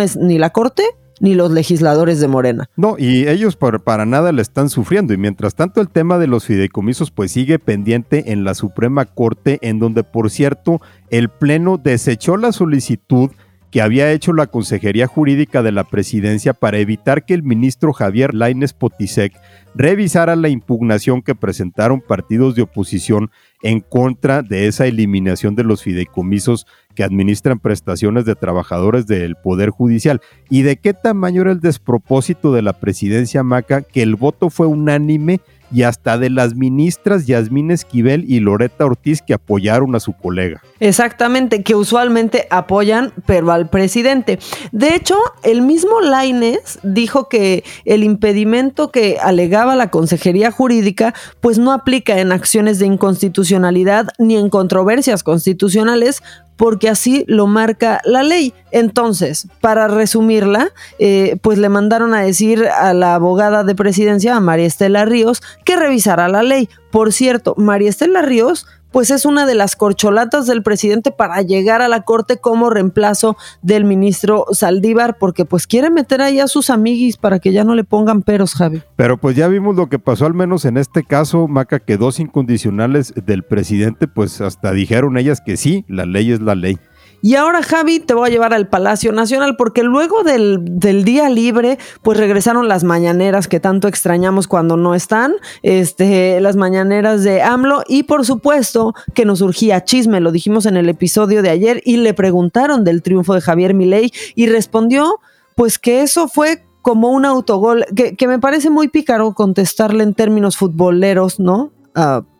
es 0.00 0.16
ni 0.16 0.38
la 0.38 0.50
corte 0.50 0.82
ni 1.20 1.34
los 1.34 1.50
legisladores 1.50 2.18
de 2.18 2.28
Morena. 2.28 2.70
No, 2.76 2.96
y 2.98 3.28
ellos 3.28 3.56
para 3.56 4.06
nada 4.06 4.32
le 4.32 4.40
están 4.40 4.70
sufriendo. 4.70 5.12
Y 5.12 5.18
mientras 5.18 5.54
tanto 5.54 5.82
el 5.82 5.90
tema 5.90 6.18
de 6.18 6.26
los 6.26 6.46
fideicomisos 6.46 7.10
pues 7.10 7.32
sigue 7.32 7.58
pendiente 7.58 8.32
en 8.32 8.42
la 8.42 8.54
Suprema 8.54 9.04
Corte, 9.04 9.58
en 9.60 9.78
donde 9.78 10.02
por 10.02 10.30
cierto 10.30 10.80
el 11.10 11.28
Pleno 11.28 11.76
desechó 11.76 12.38
la 12.38 12.52
solicitud 12.52 13.30
que 13.70 13.82
había 13.82 14.12
hecho 14.12 14.32
la 14.32 14.48
Consejería 14.48 15.06
Jurídica 15.06 15.62
de 15.62 15.72
la 15.72 15.84
Presidencia 15.84 16.54
para 16.54 16.78
evitar 16.78 17.24
que 17.24 17.34
el 17.34 17.42
ministro 17.42 17.92
Javier 17.92 18.34
Laines 18.34 18.72
Potisek 18.72 19.32
revisara 19.74 20.34
la 20.34 20.48
impugnación 20.48 21.22
que 21.22 21.34
presentaron 21.34 22.00
partidos 22.00 22.54
de 22.56 22.62
oposición 22.62 23.30
en 23.62 23.80
contra 23.80 24.42
de 24.42 24.66
esa 24.66 24.86
eliminación 24.86 25.54
de 25.54 25.64
los 25.64 25.82
fideicomisos 25.82 26.66
que 26.94 27.04
administran 27.04 27.60
prestaciones 27.60 28.24
de 28.24 28.34
trabajadores 28.34 29.06
del 29.06 29.36
Poder 29.36 29.70
Judicial. 29.70 30.20
¿Y 30.48 30.62
de 30.62 30.76
qué 30.76 30.92
tamaño 30.92 31.42
era 31.42 31.52
el 31.52 31.60
despropósito 31.60 32.52
de 32.52 32.62
la 32.62 32.72
presidencia 32.72 33.44
Maca 33.44 33.82
que 33.82 34.02
el 34.02 34.16
voto 34.16 34.50
fue 34.50 34.66
unánime 34.66 35.40
y 35.72 35.82
hasta 35.82 36.18
de 36.18 36.30
las 36.30 36.54
ministras 36.54 37.26
Yasmín 37.26 37.70
Esquivel 37.70 38.24
y 38.28 38.40
Loreta 38.40 38.84
Ortiz 38.84 39.22
que 39.22 39.34
apoyaron 39.34 39.94
a 39.94 40.00
su 40.00 40.12
colega. 40.12 40.62
Exactamente, 40.80 41.62
que 41.62 41.74
usualmente 41.74 42.46
apoyan, 42.50 43.12
pero 43.26 43.52
al 43.52 43.68
presidente. 43.68 44.38
De 44.72 44.94
hecho, 44.94 45.16
el 45.42 45.62
mismo 45.62 46.00
Laines 46.00 46.78
dijo 46.82 47.28
que 47.28 47.64
el 47.84 48.02
impedimento 48.02 48.90
que 48.90 49.18
alegaba 49.20 49.76
la 49.76 49.90
Consejería 49.90 50.50
Jurídica, 50.50 51.14
pues 51.40 51.58
no 51.58 51.72
aplica 51.72 52.18
en 52.18 52.32
acciones 52.32 52.78
de 52.78 52.86
inconstitucionalidad 52.86 54.08
ni 54.18 54.36
en 54.36 54.48
controversias 54.48 55.22
constitucionales, 55.22 56.22
porque 56.60 56.90
así 56.90 57.24
lo 57.26 57.46
marca 57.46 58.02
la 58.04 58.22
ley. 58.22 58.52
Entonces, 58.70 59.48
para 59.62 59.88
resumirla, 59.88 60.68
eh, 60.98 61.38
pues 61.40 61.56
le 61.56 61.70
mandaron 61.70 62.12
a 62.12 62.20
decir 62.20 62.66
a 62.66 62.92
la 62.92 63.14
abogada 63.14 63.64
de 63.64 63.74
presidencia, 63.74 64.36
a 64.36 64.40
María 64.40 64.66
Estela 64.66 65.06
Ríos, 65.06 65.42
que 65.64 65.76
revisara 65.76 66.28
la 66.28 66.42
ley. 66.42 66.68
Por 66.90 67.14
cierto, 67.14 67.54
María 67.56 67.88
Estela 67.88 68.20
Ríos 68.20 68.66
pues 68.92 69.10
es 69.10 69.24
una 69.24 69.46
de 69.46 69.54
las 69.54 69.76
corcholatas 69.76 70.46
del 70.46 70.62
presidente 70.62 71.10
para 71.10 71.42
llegar 71.42 71.82
a 71.82 71.88
la 71.88 72.02
corte 72.02 72.38
como 72.38 72.70
reemplazo 72.70 73.36
del 73.62 73.84
ministro 73.84 74.46
Saldívar, 74.52 75.18
porque 75.18 75.44
pues 75.44 75.66
quiere 75.66 75.90
meter 75.90 76.20
ahí 76.22 76.40
a 76.40 76.48
sus 76.48 76.70
amiguis 76.70 77.16
para 77.16 77.38
que 77.38 77.52
ya 77.52 77.64
no 77.64 77.74
le 77.74 77.84
pongan 77.84 78.22
peros, 78.22 78.54
Javi. 78.54 78.82
Pero 78.96 79.18
pues 79.18 79.36
ya 79.36 79.48
vimos 79.48 79.76
lo 79.76 79.88
que 79.88 79.98
pasó 79.98 80.26
al 80.26 80.34
menos 80.34 80.64
en 80.64 80.76
este 80.76 81.04
caso, 81.04 81.48
Maca, 81.48 81.80
que 81.80 81.96
dos 81.96 82.20
incondicionales 82.20 83.12
del 83.14 83.42
presidente, 83.42 84.08
pues 84.08 84.40
hasta 84.40 84.72
dijeron 84.72 85.16
ellas 85.16 85.40
que 85.40 85.56
sí, 85.56 85.84
la 85.88 86.06
ley 86.06 86.32
es 86.32 86.40
la 86.40 86.54
ley. 86.54 86.78
Y 87.22 87.34
ahora, 87.34 87.62
Javi, 87.62 88.00
te 88.00 88.14
voy 88.14 88.28
a 88.28 88.32
llevar 88.32 88.54
al 88.54 88.68
Palacio 88.68 89.12
Nacional 89.12 89.56
porque 89.56 89.82
luego 89.82 90.22
del, 90.22 91.04
día 91.04 91.28
libre, 91.28 91.78
pues 92.02 92.18
regresaron 92.18 92.68
las 92.68 92.84
mañaneras 92.84 93.48
que 93.48 93.60
tanto 93.60 93.88
extrañamos 93.88 94.48
cuando 94.48 94.76
no 94.76 94.94
están, 94.94 95.34
este, 95.62 96.40
las 96.40 96.56
mañaneras 96.56 97.22
de 97.22 97.42
AMLO 97.42 97.82
y 97.86 98.04
por 98.04 98.24
supuesto 98.24 98.94
que 99.14 99.24
nos 99.24 99.40
surgía 99.40 99.84
chisme, 99.84 100.20
lo 100.20 100.32
dijimos 100.32 100.66
en 100.66 100.76
el 100.76 100.88
episodio 100.88 101.42
de 101.42 101.50
ayer 101.50 101.82
y 101.84 101.98
le 101.98 102.14
preguntaron 102.14 102.84
del 102.84 103.02
triunfo 103.02 103.34
de 103.34 103.40
Javier 103.40 103.74
Milei 103.74 104.12
y 104.34 104.46
respondió 104.46 105.20
pues 105.56 105.78
que 105.78 106.02
eso 106.02 106.28
fue 106.28 106.64
como 106.82 107.10
un 107.10 107.26
autogol, 107.26 107.84
que, 107.94 108.16
que 108.16 108.28
me 108.28 108.38
parece 108.38 108.70
muy 108.70 108.88
pícaro 108.88 109.34
contestarle 109.34 110.02
en 110.02 110.14
términos 110.14 110.56
futboleros, 110.56 111.38
¿no? 111.38 111.72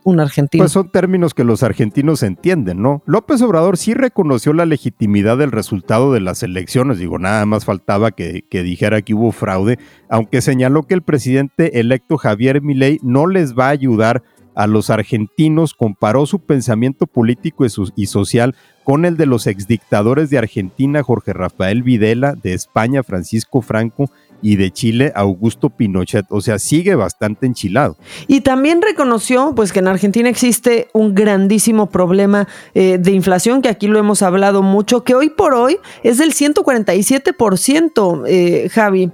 Un 0.02 0.21
argentino. 0.21 0.62
Pues 0.62 0.73
son 0.73 0.90
términos 0.90 1.35
que 1.35 1.45
los 1.45 1.62
argentinos 1.62 2.23
entienden, 2.23 2.83
¿no? 2.83 3.02
López 3.07 3.43
Obrador 3.43 3.76
sí 3.76 3.95
reconoció 3.95 4.52
la 4.52 4.67
legitimidad 4.67 5.37
del 5.38 5.52
resultado 5.52 6.12
de 6.12 6.21
las 6.21 6.43
elecciones, 6.43 6.99
digo, 6.99 7.19
nada 7.19 7.45
más 7.47 7.64
faltaba 7.64 8.11
que, 8.11 8.45
dijera 8.50 9.02
que 9.02 9.14
hubo 9.14 9.33
fraude, 9.33 9.79
aunque 10.09 10.40
señaló 10.40 10.85
que 10.85 10.95
el 10.95 11.02
presidente 11.02 11.81
electo 11.81 12.17
Javier 12.17 12.62
Milei 12.62 12.99
no 13.02 13.26
les 13.26 13.55
va 13.55 13.67
a 13.67 13.71
ayudar 13.71 14.23
a 14.55 14.67
los 14.67 14.90
argentinos, 14.90 15.75
comparó 15.75 16.26
su 16.26 16.40
pensamiento 16.40 17.07
político 17.07 17.64
y 17.95 18.07
social 18.07 18.57
con 18.85 19.05
el 19.05 19.17
de 19.17 19.26
los 19.26 19.47
exdictadores 19.47 20.31
de 20.31 20.38
Argentina, 20.38 21.02
Jorge 21.02 21.33
Rafael 21.33 21.83
Videla, 21.83 22.35
de 22.35 22.55
España, 22.55 23.02
Francisco 23.02 23.62
Franco, 23.62 24.11
y 24.42 24.56
de 24.56 24.70
Chile 24.70 25.12
Augusto 25.14 25.70
Pinochet, 25.70 26.26
o 26.30 26.40
sea, 26.40 26.59
sigue 26.59 26.94
bastante 26.94 27.47
enchilado. 27.47 27.97
Y 28.26 28.40
también 28.40 28.82
reconoció 28.82 29.54
pues 29.54 29.73
que 29.73 29.80
en 29.80 29.88
Argentina 29.88 30.28
existe 30.28 30.88
un 30.92 31.14
grandísimo 31.14 31.87
problema 31.90 32.49
eh, 32.75 32.99
de 32.99 33.12
inflación, 33.12 33.62
que 33.62 33.68
aquí 33.68 33.87
lo 33.87 33.99
hemos 33.99 34.23
hablado 34.23 34.62
mucho, 34.62 35.04
que 35.04 35.14
hoy 35.14 35.30
por 35.30 35.54
hoy 35.54 35.78
es 36.02 36.18
del 36.18 36.32
147%, 36.32 38.25
eh, 38.26 38.68
Javi. 38.70 39.11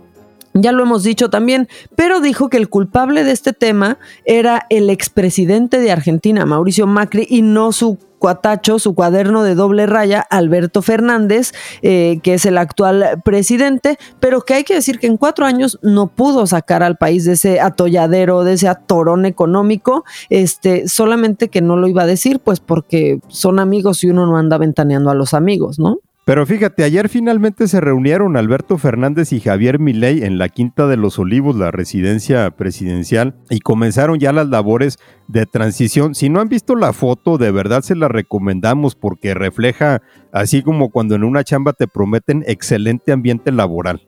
Ya 0.58 0.72
lo 0.72 0.82
hemos 0.82 1.02
dicho 1.02 1.28
también, 1.28 1.68
pero 1.94 2.20
dijo 2.20 2.48
que 2.48 2.56
el 2.56 2.68
culpable 2.68 3.24
de 3.24 3.32
este 3.32 3.52
tema 3.52 3.98
era 4.24 4.66
el 4.70 4.88
expresidente 4.90 5.78
de 5.78 5.92
Argentina, 5.92 6.46
Mauricio 6.46 6.86
Macri, 6.86 7.26
y 7.28 7.42
no 7.42 7.72
su 7.72 7.98
cuatacho, 8.18 8.78
su 8.78 8.94
cuaderno 8.94 9.42
de 9.42 9.54
doble 9.54 9.86
raya, 9.86 10.26
Alberto 10.30 10.80
Fernández, 10.80 11.52
eh, 11.82 12.20
que 12.22 12.34
es 12.34 12.46
el 12.46 12.56
actual 12.56 13.20
presidente, 13.24 13.98
pero 14.20 14.40
que 14.40 14.54
hay 14.54 14.64
que 14.64 14.74
decir 14.74 14.98
que 14.98 15.06
en 15.06 15.18
cuatro 15.18 15.44
años 15.44 15.78
no 15.82 16.08
pudo 16.08 16.46
sacar 16.46 16.82
al 16.82 16.96
país 16.96 17.24
de 17.24 17.32
ese 17.32 17.60
atolladero, 17.60 18.42
de 18.42 18.54
ese 18.54 18.68
atorón 18.68 19.26
económico, 19.26 20.04
este, 20.30 20.88
solamente 20.88 21.48
que 21.48 21.60
no 21.60 21.76
lo 21.76 21.88
iba 21.88 22.04
a 22.04 22.06
decir, 22.06 22.40
pues 22.40 22.60
porque 22.60 23.20
son 23.28 23.58
amigos 23.58 24.02
y 24.02 24.08
uno 24.08 24.26
no 24.26 24.38
anda 24.38 24.56
ventaneando 24.56 25.10
a 25.10 25.14
los 25.14 25.34
amigos, 25.34 25.78
¿no? 25.78 25.98
Pero 26.26 26.44
fíjate, 26.44 26.82
ayer 26.82 27.08
finalmente 27.08 27.68
se 27.68 27.80
reunieron 27.80 28.36
Alberto 28.36 28.78
Fernández 28.78 29.32
y 29.32 29.38
Javier 29.38 29.78
Milei 29.78 30.24
en 30.24 30.38
la 30.38 30.48
Quinta 30.48 30.88
de 30.88 30.96
los 30.96 31.20
Olivos, 31.20 31.54
la 31.54 31.70
residencia 31.70 32.50
presidencial, 32.50 33.36
y 33.48 33.60
comenzaron 33.60 34.18
ya 34.18 34.32
las 34.32 34.48
labores 34.48 34.98
de 35.28 35.46
transición. 35.46 36.16
Si 36.16 36.28
no 36.28 36.40
han 36.40 36.48
visto 36.48 36.74
la 36.74 36.92
foto, 36.92 37.38
de 37.38 37.52
verdad 37.52 37.82
se 37.82 37.94
la 37.94 38.08
recomendamos 38.08 38.96
porque 38.96 39.34
refleja, 39.34 40.02
así 40.32 40.64
como 40.64 40.90
cuando 40.90 41.14
en 41.14 41.22
una 41.22 41.44
chamba 41.44 41.74
te 41.74 41.86
prometen 41.86 42.42
excelente 42.48 43.12
ambiente 43.12 43.52
laboral. 43.52 44.02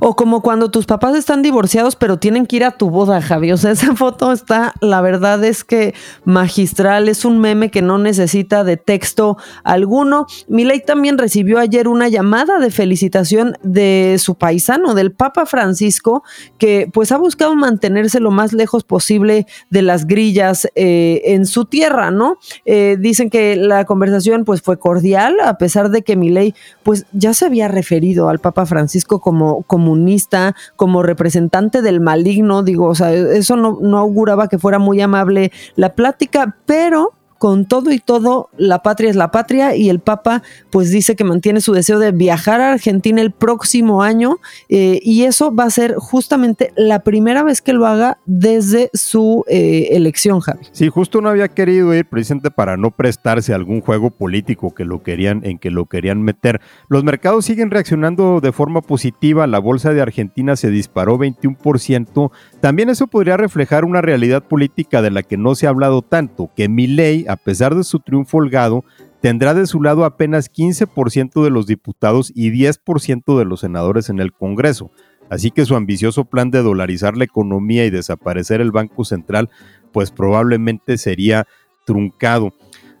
O 0.00 0.16
como 0.16 0.42
cuando 0.42 0.70
tus 0.70 0.86
papás 0.86 1.16
están 1.16 1.42
divorciados, 1.42 1.96
pero 1.96 2.18
tienen 2.18 2.46
que 2.46 2.56
ir 2.56 2.64
a 2.64 2.72
tu 2.72 2.90
boda, 2.90 3.20
Javi. 3.20 3.52
O 3.52 3.56
sea, 3.56 3.72
esa 3.72 3.94
foto 3.96 4.32
está, 4.32 4.74
la 4.80 5.00
verdad 5.00 5.42
es 5.44 5.64
que 5.64 5.94
magistral, 6.24 7.08
es 7.08 7.24
un 7.24 7.38
meme 7.38 7.70
que 7.70 7.82
no 7.82 7.98
necesita 7.98 8.64
de 8.64 8.76
texto 8.76 9.36
alguno. 9.64 10.26
Milei 10.48 10.84
también 10.84 11.18
recibió 11.18 11.58
ayer 11.58 11.88
una 11.88 12.08
llamada 12.08 12.58
de 12.58 12.70
felicitación 12.70 13.56
de 13.62 14.16
su 14.18 14.36
paisano, 14.36 14.94
del 14.94 15.12
Papa 15.12 15.46
Francisco, 15.46 16.22
que 16.58 16.88
pues 16.92 17.12
ha 17.12 17.18
buscado 17.18 17.54
mantenerse 17.54 18.20
lo 18.20 18.30
más 18.30 18.52
lejos 18.52 18.84
posible 18.84 19.46
de 19.70 19.82
las 19.82 20.06
grillas 20.06 20.68
eh, 20.74 21.22
en 21.26 21.46
su 21.46 21.64
tierra, 21.64 22.10
¿no? 22.10 22.38
Eh, 22.64 22.96
dicen 22.98 23.30
que 23.30 23.56
la 23.56 23.84
conversación 23.84 24.44
pues 24.44 24.62
fue 24.62 24.78
cordial, 24.78 25.36
a 25.44 25.58
pesar 25.58 25.90
de 25.90 26.02
que 26.02 26.16
Milei 26.16 26.54
pues 26.82 27.06
ya 27.12 27.34
se 27.34 27.46
había 27.46 27.68
referido 27.68 28.28
al 28.28 28.38
Papa 28.38 28.66
Francisco 28.66 29.20
como 29.20 29.62
comunista, 29.72 30.54
como 30.76 31.02
representante 31.02 31.80
del 31.80 31.98
maligno, 31.98 32.62
digo, 32.62 32.88
o 32.88 32.94
sea, 32.94 33.10
eso 33.10 33.56
no, 33.56 33.78
no 33.80 33.96
auguraba 33.96 34.46
que 34.46 34.58
fuera 34.58 34.78
muy 34.78 35.00
amable 35.00 35.50
la 35.76 35.94
plática, 35.94 36.58
pero 36.66 37.14
con 37.42 37.64
todo 37.64 37.90
y 37.90 37.98
todo, 37.98 38.50
la 38.56 38.84
patria 38.84 39.10
es 39.10 39.16
la 39.16 39.32
patria 39.32 39.74
y 39.74 39.90
el 39.90 39.98
Papa 39.98 40.44
pues 40.70 40.92
dice 40.92 41.16
que 41.16 41.24
mantiene 41.24 41.60
su 41.60 41.72
deseo 41.72 41.98
de 41.98 42.12
viajar 42.12 42.60
a 42.60 42.70
Argentina 42.70 43.20
el 43.20 43.32
próximo 43.32 44.04
año 44.04 44.38
eh, 44.68 45.00
y 45.02 45.24
eso 45.24 45.52
va 45.52 45.64
a 45.64 45.70
ser 45.70 45.96
justamente 45.96 46.72
la 46.76 47.00
primera 47.00 47.42
vez 47.42 47.60
que 47.60 47.72
lo 47.72 47.84
haga 47.88 48.18
desde 48.26 48.90
su 48.94 49.44
eh, 49.48 49.88
elección, 49.90 50.38
Javi. 50.38 50.66
Sí, 50.70 50.88
justo 50.88 51.20
no 51.20 51.30
había 51.30 51.48
querido 51.48 51.92
ir 51.92 52.06
precisamente 52.06 52.52
para 52.52 52.76
no 52.76 52.92
prestarse 52.92 53.52
a 53.52 53.56
algún 53.56 53.80
juego 53.80 54.12
político 54.12 54.72
que 54.72 54.84
lo 54.84 55.02
querían, 55.02 55.40
en 55.44 55.58
que 55.58 55.72
lo 55.72 55.86
querían 55.86 56.22
meter. 56.22 56.60
Los 56.86 57.02
mercados 57.02 57.44
siguen 57.44 57.72
reaccionando 57.72 58.40
de 58.40 58.52
forma 58.52 58.82
positiva, 58.82 59.48
la 59.48 59.58
bolsa 59.58 59.92
de 59.92 60.00
Argentina 60.00 60.54
se 60.54 60.70
disparó 60.70 61.18
21%, 61.18 62.30
también 62.60 62.88
eso 62.88 63.08
podría 63.08 63.36
reflejar 63.36 63.84
una 63.84 64.00
realidad 64.00 64.44
política 64.44 65.02
de 65.02 65.10
la 65.10 65.24
que 65.24 65.36
no 65.36 65.56
se 65.56 65.66
ha 65.66 65.70
hablado 65.70 66.02
tanto, 66.02 66.48
que 66.54 66.68
mi 66.68 66.86
ley 66.86 67.26
a 67.32 67.36
pesar 67.36 67.74
de 67.74 67.82
su 67.82 68.00
triunfo 68.00 68.38
holgado, 68.38 68.84
tendrá 69.22 69.54
de 69.54 69.66
su 69.66 69.82
lado 69.82 70.04
apenas 70.04 70.52
15% 70.52 71.42
de 71.42 71.50
los 71.50 71.66
diputados 71.66 72.30
y 72.34 72.50
10% 72.50 73.38
de 73.38 73.44
los 73.46 73.60
senadores 73.60 74.10
en 74.10 74.20
el 74.20 74.32
Congreso. 74.32 74.90
Así 75.30 75.50
que 75.50 75.64
su 75.64 75.74
ambicioso 75.74 76.26
plan 76.26 76.50
de 76.50 76.62
dolarizar 76.62 77.16
la 77.16 77.24
economía 77.24 77.86
y 77.86 77.90
desaparecer 77.90 78.60
el 78.60 78.70
Banco 78.70 79.06
Central, 79.06 79.48
pues 79.92 80.10
probablemente 80.10 80.98
sería 80.98 81.46
truncado. 81.86 82.52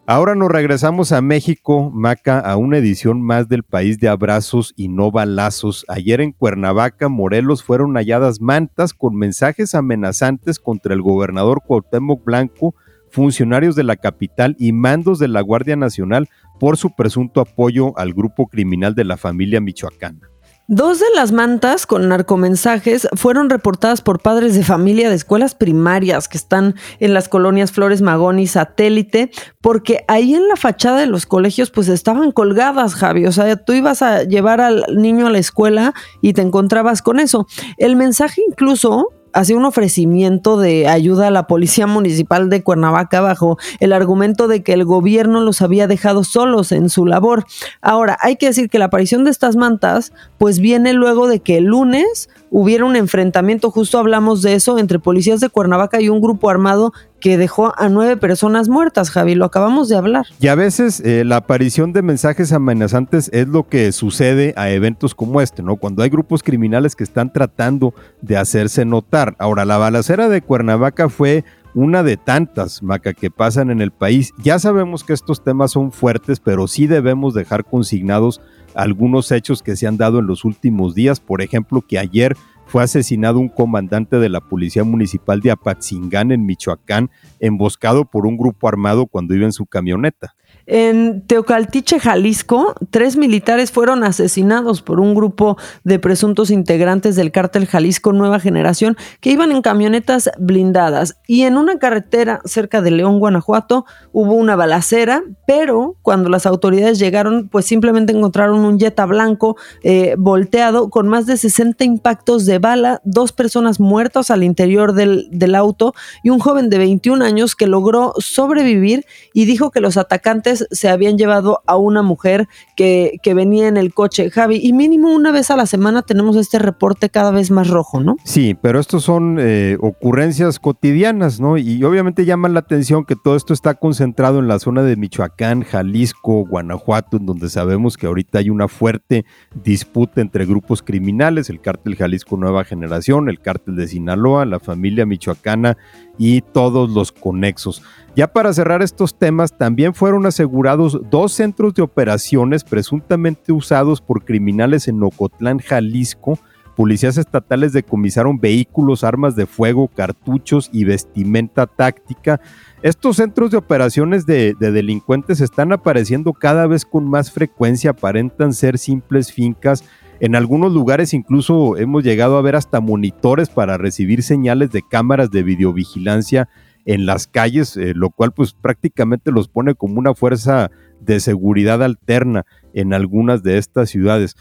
Ahora 0.06 0.34
nos 0.34 0.50
regresamos 0.50 1.12
a 1.12 1.20
México, 1.20 1.90
Maca, 1.92 2.40
a 2.40 2.56
una 2.56 2.78
edición 2.78 3.20
más 3.20 3.48
del 3.48 3.62
país 3.62 3.98
de 3.98 4.08
abrazos 4.08 4.72
y 4.76 4.88
no 4.88 5.10
balazos. 5.10 5.84
Ayer 5.88 6.22
en 6.22 6.32
Cuernavaca, 6.32 7.08
Morelos, 7.08 7.62
fueron 7.62 7.94
halladas 7.94 8.40
mantas 8.40 8.94
con 8.94 9.14
mensajes 9.14 9.74
amenazantes 9.74 10.58
contra 10.58 10.94
el 10.94 11.02
gobernador 11.02 11.60
Cuauhtémoc 11.66 12.24
Blanco 12.24 12.74
funcionarios 13.12 13.76
de 13.76 13.84
la 13.84 13.96
capital 13.96 14.56
y 14.58 14.72
mandos 14.72 15.18
de 15.18 15.28
la 15.28 15.42
Guardia 15.42 15.76
Nacional 15.76 16.28
por 16.58 16.76
su 16.76 16.94
presunto 16.96 17.40
apoyo 17.40 17.96
al 17.98 18.14
grupo 18.14 18.48
criminal 18.48 18.94
de 18.94 19.04
la 19.04 19.16
familia 19.16 19.60
michoacana. 19.60 20.32
Dos 20.68 21.00
de 21.00 21.06
las 21.14 21.32
mantas 21.32 21.86
con 21.86 22.08
narcomensajes 22.08 23.08
fueron 23.14 23.50
reportadas 23.50 24.00
por 24.00 24.22
padres 24.22 24.54
de 24.54 24.62
familia 24.62 25.10
de 25.10 25.16
escuelas 25.16 25.54
primarias 25.54 26.28
que 26.28 26.38
están 26.38 26.76
en 27.00 27.12
las 27.12 27.28
colonias 27.28 27.72
Flores 27.72 28.00
Magón 28.00 28.38
y 28.38 28.46
Satélite, 28.46 29.32
porque 29.60 30.04
ahí 30.06 30.34
en 30.34 30.48
la 30.48 30.56
fachada 30.56 31.00
de 31.00 31.06
los 31.06 31.26
colegios 31.26 31.70
pues 31.70 31.88
estaban 31.88 32.30
colgadas, 32.30 32.94
Javi. 32.94 33.26
O 33.26 33.32
sea, 33.32 33.56
tú 33.56 33.72
ibas 33.72 34.02
a 34.02 34.22
llevar 34.22 34.60
al 34.60 34.84
niño 34.94 35.26
a 35.26 35.30
la 35.30 35.38
escuela 35.38 35.94
y 36.22 36.32
te 36.32 36.42
encontrabas 36.42 37.02
con 37.02 37.18
eso. 37.18 37.46
El 37.76 37.96
mensaje 37.96 38.40
incluso 38.48 39.08
hacía 39.32 39.56
un 39.56 39.64
ofrecimiento 39.64 40.58
de 40.58 40.88
ayuda 40.88 41.28
a 41.28 41.30
la 41.30 41.46
Policía 41.46 41.86
Municipal 41.86 42.50
de 42.50 42.62
Cuernavaca 42.62 43.20
bajo 43.20 43.58
el 43.80 43.92
argumento 43.92 44.48
de 44.48 44.62
que 44.62 44.72
el 44.72 44.84
gobierno 44.84 45.40
los 45.40 45.62
había 45.62 45.86
dejado 45.86 46.24
solos 46.24 46.72
en 46.72 46.88
su 46.88 47.06
labor. 47.06 47.44
Ahora, 47.80 48.18
hay 48.20 48.36
que 48.36 48.46
decir 48.46 48.68
que 48.68 48.78
la 48.78 48.86
aparición 48.86 49.24
de 49.24 49.30
estas 49.30 49.56
mantas 49.56 50.12
pues 50.38 50.58
viene 50.58 50.92
luego 50.92 51.28
de 51.28 51.40
que 51.40 51.58
el 51.58 51.64
lunes 51.64 52.28
hubiera 52.50 52.84
un 52.84 52.96
enfrentamiento, 52.96 53.70
justo 53.70 53.98
hablamos 53.98 54.42
de 54.42 54.54
eso, 54.54 54.78
entre 54.78 54.98
policías 54.98 55.40
de 55.40 55.48
Cuernavaca 55.48 56.00
y 56.00 56.08
un 56.08 56.20
grupo 56.20 56.50
armado 56.50 56.92
que 57.22 57.38
dejó 57.38 57.72
a 57.78 57.88
nueve 57.88 58.16
personas 58.16 58.68
muertas, 58.68 59.10
Javi, 59.10 59.36
lo 59.36 59.44
acabamos 59.44 59.88
de 59.88 59.96
hablar. 59.96 60.26
Y 60.40 60.48
a 60.48 60.56
veces 60.56 61.00
eh, 61.00 61.24
la 61.24 61.36
aparición 61.36 61.92
de 61.92 62.02
mensajes 62.02 62.52
amenazantes 62.52 63.30
es 63.32 63.46
lo 63.46 63.68
que 63.68 63.92
sucede 63.92 64.52
a 64.56 64.70
eventos 64.70 65.14
como 65.14 65.40
este, 65.40 65.62
¿no? 65.62 65.76
Cuando 65.76 66.02
hay 66.02 66.10
grupos 66.10 66.42
criminales 66.42 66.96
que 66.96 67.04
están 67.04 67.32
tratando 67.32 67.94
de 68.20 68.36
hacerse 68.36 68.84
notar. 68.84 69.36
Ahora, 69.38 69.64
la 69.64 69.78
balacera 69.78 70.28
de 70.28 70.42
Cuernavaca 70.42 71.08
fue 71.08 71.44
una 71.74 72.02
de 72.02 72.16
tantas, 72.16 72.82
Maca, 72.82 73.12
que 73.14 73.30
pasan 73.30 73.70
en 73.70 73.80
el 73.80 73.92
país. 73.92 74.32
Ya 74.42 74.58
sabemos 74.58 75.04
que 75.04 75.12
estos 75.12 75.44
temas 75.44 75.70
son 75.70 75.92
fuertes, 75.92 76.40
pero 76.40 76.66
sí 76.66 76.88
debemos 76.88 77.34
dejar 77.34 77.64
consignados 77.64 78.40
algunos 78.74 79.30
hechos 79.30 79.62
que 79.62 79.76
se 79.76 79.86
han 79.86 79.96
dado 79.96 80.18
en 80.18 80.26
los 80.26 80.44
últimos 80.44 80.96
días. 80.96 81.20
Por 81.20 81.40
ejemplo, 81.40 81.82
que 81.82 82.00
ayer 82.00 82.36
fue 82.66 82.82
asesinado 82.82 83.38
un 83.38 83.48
comandante 83.48 84.18
de 84.18 84.28
la 84.28 84.40
Policía 84.40 84.84
Municipal 84.84 85.40
de 85.40 85.50
Apatzingán 85.50 86.32
en 86.32 86.46
Michoacán, 86.46 87.10
emboscado 87.40 88.04
por 88.04 88.26
un 88.26 88.36
grupo 88.36 88.68
armado 88.68 89.06
cuando 89.06 89.34
iba 89.34 89.44
en 89.44 89.52
su 89.52 89.66
camioneta. 89.66 90.34
En 90.66 91.22
Teocaltiche, 91.22 91.98
Jalisco, 91.98 92.74
tres 92.90 93.16
militares 93.16 93.72
fueron 93.72 94.04
asesinados 94.04 94.80
por 94.80 95.00
un 95.00 95.14
grupo 95.14 95.56
de 95.82 95.98
presuntos 95.98 96.50
integrantes 96.50 97.16
del 97.16 97.32
cártel 97.32 97.66
Jalisco 97.66 98.12
Nueva 98.12 98.38
Generación 98.38 98.96
que 99.20 99.30
iban 99.30 99.50
en 99.50 99.62
camionetas 99.62 100.30
blindadas. 100.38 101.16
Y 101.26 101.42
en 101.42 101.56
una 101.56 101.78
carretera 101.78 102.40
cerca 102.44 102.80
de 102.80 102.92
León, 102.92 103.18
Guanajuato, 103.18 103.86
hubo 104.12 104.34
una 104.34 104.54
balacera, 104.54 105.24
pero 105.46 105.96
cuando 106.00 106.28
las 106.28 106.46
autoridades 106.46 107.00
llegaron, 107.00 107.48
pues 107.48 107.66
simplemente 107.66 108.12
encontraron 108.12 108.64
un 108.64 108.78
Jetta 108.78 109.04
blanco 109.06 109.56
eh, 109.82 110.14
volteado 110.16 110.90
con 110.90 111.08
más 111.08 111.26
de 111.26 111.36
60 111.36 111.82
impactos 111.84 112.46
de 112.46 112.60
bala, 112.60 113.00
dos 113.04 113.32
personas 113.32 113.80
muertas 113.80 114.30
al 114.30 114.44
interior 114.44 114.92
del, 114.92 115.28
del 115.32 115.56
auto 115.56 115.92
y 116.22 116.30
un 116.30 116.38
joven 116.38 116.70
de 116.70 116.78
21 116.78 117.24
años 117.24 117.56
que 117.56 117.66
logró 117.66 118.14
sobrevivir 118.18 119.06
y 119.34 119.44
dijo 119.44 119.72
que 119.72 119.80
los 119.80 119.96
atacantes 119.96 120.41
se 120.42 120.88
habían 120.88 121.18
llevado 121.18 121.62
a 121.66 121.76
una 121.76 122.02
mujer 122.02 122.48
que, 122.76 123.18
que, 123.22 123.34
venía 123.34 123.68
en 123.68 123.76
el 123.76 123.94
coche, 123.94 124.30
Javi, 124.30 124.60
y 124.62 124.72
mínimo 124.72 125.10
una 125.10 125.32
vez 125.32 125.50
a 125.50 125.56
la 125.56 125.66
semana 125.66 126.02
tenemos 126.02 126.36
este 126.36 126.58
reporte 126.58 127.10
cada 127.10 127.30
vez 127.30 127.50
más 127.50 127.68
rojo, 127.68 128.00
¿no? 128.00 128.16
Sí, 128.24 128.56
pero 128.60 128.78
estos 128.78 129.04
son 129.04 129.38
eh, 129.40 129.76
ocurrencias 129.80 130.58
cotidianas, 130.58 131.40
¿no? 131.40 131.56
Y 131.58 131.82
obviamente 131.84 132.24
llaman 132.24 132.54
la 132.54 132.60
atención 132.60 133.04
que 133.04 133.16
todo 133.16 133.36
esto 133.36 133.52
está 133.54 133.74
concentrado 133.74 134.38
en 134.38 134.48
la 134.48 134.58
zona 134.58 134.82
de 134.82 134.96
Michoacán, 134.96 135.62
Jalisco, 135.62 136.44
Guanajuato, 136.46 137.16
en 137.16 137.26
donde 137.26 137.48
sabemos 137.48 137.96
que 137.96 138.06
ahorita 138.06 138.38
hay 138.38 138.50
una 138.50 138.68
fuerte 138.68 139.24
disputa 139.64 140.20
entre 140.20 140.46
grupos 140.46 140.82
criminales, 140.82 141.50
el 141.50 141.60
cártel 141.60 141.96
Jalisco 141.96 142.36
Nueva 142.36 142.64
Generación, 142.64 143.28
el 143.28 143.40
cártel 143.40 143.76
de 143.76 143.88
Sinaloa, 143.88 144.44
la 144.44 144.60
familia 144.60 145.06
michoacana 145.06 145.76
y 146.18 146.40
todos 146.40 146.90
los 146.90 147.12
conexos. 147.12 147.82
Ya 148.14 148.26
para 148.26 148.52
cerrar 148.52 148.82
estos 148.82 149.18
temas, 149.18 149.56
también 149.56 149.94
fueron 149.94 150.26
asegurados 150.26 151.00
dos 151.10 151.32
centros 151.32 151.72
de 151.72 151.80
operaciones 151.80 152.62
presuntamente 152.62 153.52
usados 153.52 154.02
por 154.02 154.24
criminales 154.26 154.86
en 154.86 155.02
Ocotlán, 155.02 155.58
Jalisco. 155.60 156.38
Policías 156.76 157.16
estatales 157.16 157.72
decomisaron 157.72 158.38
vehículos, 158.38 159.02
armas 159.02 159.34
de 159.34 159.46
fuego, 159.46 159.88
cartuchos 159.88 160.68
y 160.74 160.84
vestimenta 160.84 161.66
táctica. 161.66 162.38
Estos 162.82 163.16
centros 163.16 163.50
de 163.50 163.56
operaciones 163.56 164.26
de, 164.26 164.54
de, 164.60 164.72
delincuentes 164.72 165.40
están 165.40 165.72
apareciendo 165.72 166.34
cada 166.34 166.66
vez 166.66 166.84
con 166.84 167.08
más 167.08 167.30
frecuencia, 167.30 167.92
aparentan 167.92 168.52
ser 168.52 168.76
simples 168.76 169.32
fincas. 169.32 169.84
En 170.20 170.36
algunos 170.36 170.72
lugares 170.72 171.14
incluso 171.14 171.78
hemos 171.78 172.04
llegado 172.04 172.36
a 172.36 172.42
ver 172.42 172.56
hasta 172.56 172.80
monitores 172.80 173.48
para 173.48 173.78
recibir 173.78 174.22
señales 174.22 174.70
de 174.70 174.82
cámaras 174.82 175.30
de 175.30 175.42
videovigilancia 175.42 176.48
en 176.84 177.06
las 177.06 177.26
calles, 177.26 177.76
eh, 177.76 177.92
lo 177.94 178.10
cual 178.10 178.32
pues 178.32 178.52
prácticamente 178.52 179.30
los 179.30 179.48
pone 179.48 179.74
como 179.74 179.98
una 179.98 180.14
fuerza 180.14 180.70
de 181.00 181.20
seguridad 181.20 181.82
alterna 181.82 182.44
en 182.74 182.94
algunas 182.94 183.42
de 183.42 183.58
estas 183.58 183.90
ciudades. 183.90 184.36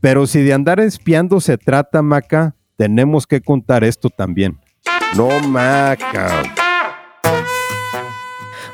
Pero 0.00 0.26
si 0.26 0.42
de 0.42 0.52
andar 0.52 0.80
espiando 0.80 1.40
se 1.40 1.58
trata, 1.58 2.02
Maca, 2.02 2.56
tenemos 2.76 3.26
que 3.26 3.40
contar 3.40 3.84
esto 3.84 4.10
también. 4.10 4.58
No, 5.16 5.40
Maca. 5.48 6.61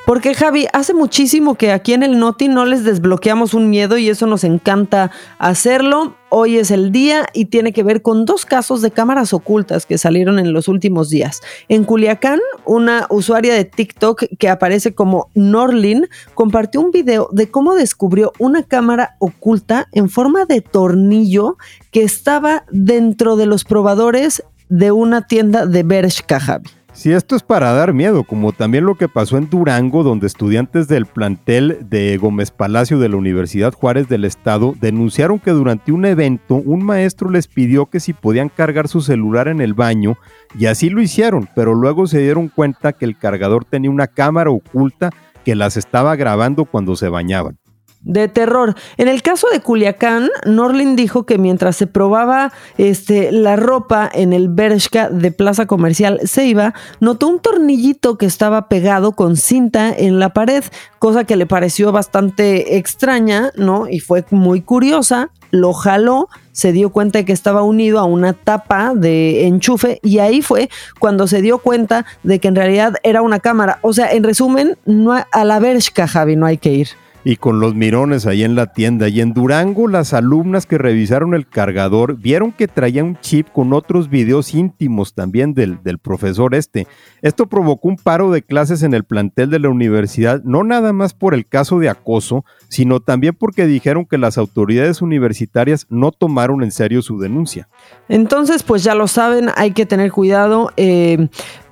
Porque 0.08 0.32
Javi, 0.32 0.66
hace 0.72 0.94
muchísimo 0.94 1.56
que 1.56 1.70
aquí 1.70 1.92
en 1.92 2.02
el 2.02 2.18
Noti 2.18 2.48
no 2.48 2.64
les 2.64 2.82
desbloqueamos 2.82 3.52
un 3.52 3.68
miedo 3.68 3.98
y 3.98 4.08
eso 4.08 4.26
nos 4.26 4.42
encanta 4.42 5.10
hacerlo. 5.38 6.16
Hoy 6.30 6.56
es 6.56 6.70
el 6.70 6.92
día 6.92 7.26
y 7.34 7.44
tiene 7.44 7.74
que 7.74 7.82
ver 7.82 8.00
con 8.00 8.24
dos 8.24 8.46
casos 8.46 8.80
de 8.80 8.90
cámaras 8.90 9.34
ocultas 9.34 9.84
que 9.84 9.98
salieron 9.98 10.38
en 10.38 10.54
los 10.54 10.66
últimos 10.66 11.10
días. 11.10 11.42
En 11.68 11.84
Culiacán, 11.84 12.40
una 12.64 13.06
usuaria 13.10 13.52
de 13.52 13.66
TikTok 13.66 14.24
que 14.38 14.48
aparece 14.48 14.94
como 14.94 15.28
Norlin 15.34 16.08
compartió 16.32 16.80
un 16.80 16.90
video 16.90 17.28
de 17.30 17.50
cómo 17.50 17.74
descubrió 17.74 18.32
una 18.38 18.62
cámara 18.62 19.16
oculta 19.18 19.88
en 19.92 20.08
forma 20.08 20.46
de 20.46 20.62
tornillo 20.62 21.58
que 21.90 22.02
estaba 22.02 22.64
dentro 22.70 23.36
de 23.36 23.44
los 23.44 23.64
probadores 23.64 24.42
de 24.70 24.90
una 24.90 25.26
tienda 25.26 25.66
de 25.66 25.82
Bershka, 25.82 26.40
Javi. 26.40 26.77
Si 26.98 27.12
esto 27.12 27.36
es 27.36 27.44
para 27.44 27.70
dar 27.74 27.94
miedo, 27.94 28.24
como 28.24 28.50
también 28.50 28.84
lo 28.84 28.96
que 28.96 29.06
pasó 29.06 29.38
en 29.38 29.48
Durango, 29.48 30.02
donde 30.02 30.26
estudiantes 30.26 30.88
del 30.88 31.06
plantel 31.06 31.86
de 31.88 32.16
Gómez 32.16 32.50
Palacio 32.50 32.98
de 32.98 33.08
la 33.08 33.14
Universidad 33.14 33.72
Juárez 33.72 34.08
del 34.08 34.24
Estado 34.24 34.74
denunciaron 34.80 35.38
que 35.38 35.52
durante 35.52 35.92
un 35.92 36.06
evento 36.06 36.56
un 36.56 36.84
maestro 36.84 37.30
les 37.30 37.46
pidió 37.46 37.86
que 37.86 38.00
si 38.00 38.14
podían 38.14 38.48
cargar 38.48 38.88
su 38.88 39.00
celular 39.00 39.46
en 39.46 39.60
el 39.60 39.74
baño, 39.74 40.18
y 40.58 40.66
así 40.66 40.90
lo 40.90 41.00
hicieron, 41.00 41.48
pero 41.54 41.72
luego 41.72 42.08
se 42.08 42.18
dieron 42.18 42.48
cuenta 42.48 42.92
que 42.92 43.04
el 43.04 43.16
cargador 43.16 43.64
tenía 43.64 43.92
una 43.92 44.08
cámara 44.08 44.50
oculta 44.50 45.10
que 45.44 45.54
las 45.54 45.76
estaba 45.76 46.16
grabando 46.16 46.64
cuando 46.64 46.96
se 46.96 47.08
bañaban 47.08 47.58
de 48.02 48.28
terror. 48.28 48.74
En 48.96 49.08
el 49.08 49.22
caso 49.22 49.48
de 49.52 49.60
Culiacán, 49.60 50.30
Norlin 50.46 50.96
dijo 50.96 51.26
que 51.26 51.38
mientras 51.38 51.76
se 51.76 51.86
probaba 51.86 52.52
este, 52.76 53.32
la 53.32 53.56
ropa 53.56 54.08
en 54.12 54.32
el 54.32 54.48
Bershka 54.48 55.10
de 55.10 55.32
Plaza 55.32 55.66
Comercial 55.66 56.20
Ceiba, 56.24 56.74
notó 57.00 57.28
un 57.28 57.40
tornillito 57.40 58.16
que 58.16 58.26
estaba 58.26 58.68
pegado 58.68 59.12
con 59.12 59.36
cinta 59.36 59.92
en 59.94 60.18
la 60.18 60.32
pared, 60.32 60.64
cosa 60.98 61.24
que 61.24 61.36
le 61.36 61.46
pareció 61.46 61.92
bastante 61.92 62.76
extraña, 62.76 63.50
¿no? 63.56 63.88
Y 63.88 64.00
fue 64.00 64.24
muy 64.30 64.62
curiosa. 64.62 65.30
Lo 65.50 65.72
jaló, 65.72 66.28
se 66.52 66.72
dio 66.72 66.90
cuenta 66.90 67.20
de 67.20 67.24
que 67.24 67.32
estaba 67.32 67.62
unido 67.62 67.98
a 67.98 68.04
una 68.04 68.34
tapa 68.34 68.92
de 68.94 69.46
enchufe 69.46 69.98
y 70.02 70.18
ahí 70.18 70.42
fue 70.42 70.68
cuando 70.98 71.26
se 71.26 71.40
dio 71.40 71.58
cuenta 71.58 72.04
de 72.22 72.38
que 72.38 72.48
en 72.48 72.56
realidad 72.56 72.96
era 73.02 73.22
una 73.22 73.40
cámara. 73.40 73.78
O 73.80 73.94
sea, 73.94 74.12
en 74.12 74.24
resumen, 74.24 74.76
no 74.84 75.12
a 75.14 75.44
la 75.44 75.58
Bershka, 75.58 76.06
Javi, 76.06 76.36
no 76.36 76.44
hay 76.44 76.58
que 76.58 76.72
ir 76.72 76.88
y 77.28 77.36
con 77.36 77.60
los 77.60 77.74
mirones 77.74 78.24
ahí 78.24 78.42
en 78.42 78.54
la 78.54 78.72
tienda. 78.72 79.06
Y 79.10 79.20
en 79.20 79.34
Durango, 79.34 79.86
las 79.86 80.14
alumnas 80.14 80.64
que 80.64 80.78
revisaron 80.78 81.34
el 81.34 81.46
cargador 81.46 82.16
vieron 82.16 82.52
que 82.52 82.68
traía 82.68 83.04
un 83.04 83.20
chip 83.20 83.48
con 83.52 83.74
otros 83.74 84.08
videos 84.08 84.54
íntimos 84.54 85.12
también 85.12 85.52
del, 85.52 85.82
del, 85.82 85.98
profesor 85.98 86.54
este. 86.54 86.86
Esto 87.20 87.44
provocó 87.44 87.88
un 87.88 87.96
paro 87.96 88.30
de 88.30 88.40
clases 88.40 88.82
en 88.82 88.94
el 88.94 89.04
plantel 89.04 89.50
de 89.50 89.58
la 89.58 89.68
universidad, 89.68 90.42
no 90.42 90.64
nada 90.64 90.94
más 90.94 91.12
por 91.12 91.34
el 91.34 91.46
caso 91.46 91.78
de 91.78 91.90
acoso, 91.90 92.46
sino 92.70 93.00
también 93.00 93.34
porque 93.38 93.66
dijeron 93.66 94.06
que 94.06 94.16
las 94.16 94.38
autoridades 94.38 95.02
universitarias 95.02 95.84
no 95.90 96.12
tomaron 96.12 96.62
en 96.62 96.70
serio 96.70 97.02
su 97.02 97.18
denuncia. 97.18 97.68
Entonces, 98.08 98.62
pues 98.62 98.82
ya 98.84 98.94
lo 98.94 99.06
saben, 99.06 99.50
hay 99.54 99.72
que 99.72 99.84
tener 99.84 100.12
cuidado. 100.12 100.70
Eh, 100.78 101.28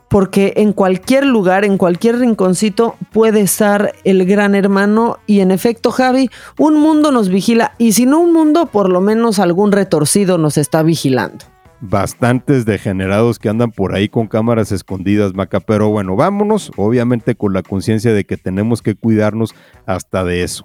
porque 0.08 0.54
en 0.56 0.72
cualquier 0.72 1.26
lugar, 1.26 1.64
en 1.64 1.78
cualquier 1.78 2.18
rinconcito 2.18 2.96
puede 3.12 3.40
estar 3.40 3.92
el 4.04 4.24
gran 4.24 4.54
hermano 4.54 5.18
y 5.26 5.40
en 5.40 5.50
efecto, 5.50 5.90
Javi, 5.90 6.30
un 6.58 6.80
mundo 6.80 7.10
nos 7.10 7.28
vigila 7.28 7.72
y 7.78 7.92
si 7.92 8.06
no 8.06 8.20
un 8.20 8.32
mundo, 8.32 8.66
por 8.66 8.90
lo 8.90 9.00
menos 9.00 9.38
algún 9.38 9.72
retorcido 9.72 10.38
nos 10.38 10.58
está 10.58 10.82
vigilando. 10.82 11.44
Bastantes 11.80 12.64
degenerados 12.64 13.38
que 13.38 13.50
andan 13.50 13.70
por 13.70 13.94
ahí 13.94 14.08
con 14.08 14.28
cámaras 14.28 14.72
escondidas, 14.72 15.34
Maca, 15.34 15.60
pero 15.60 15.90
bueno, 15.90 16.16
vámonos, 16.16 16.72
obviamente 16.76 17.34
con 17.34 17.52
la 17.52 17.62
conciencia 17.62 18.14
de 18.14 18.24
que 18.24 18.38
tenemos 18.38 18.80
que 18.80 18.94
cuidarnos 18.94 19.54
hasta 19.84 20.24
de 20.24 20.42
eso. 20.42 20.64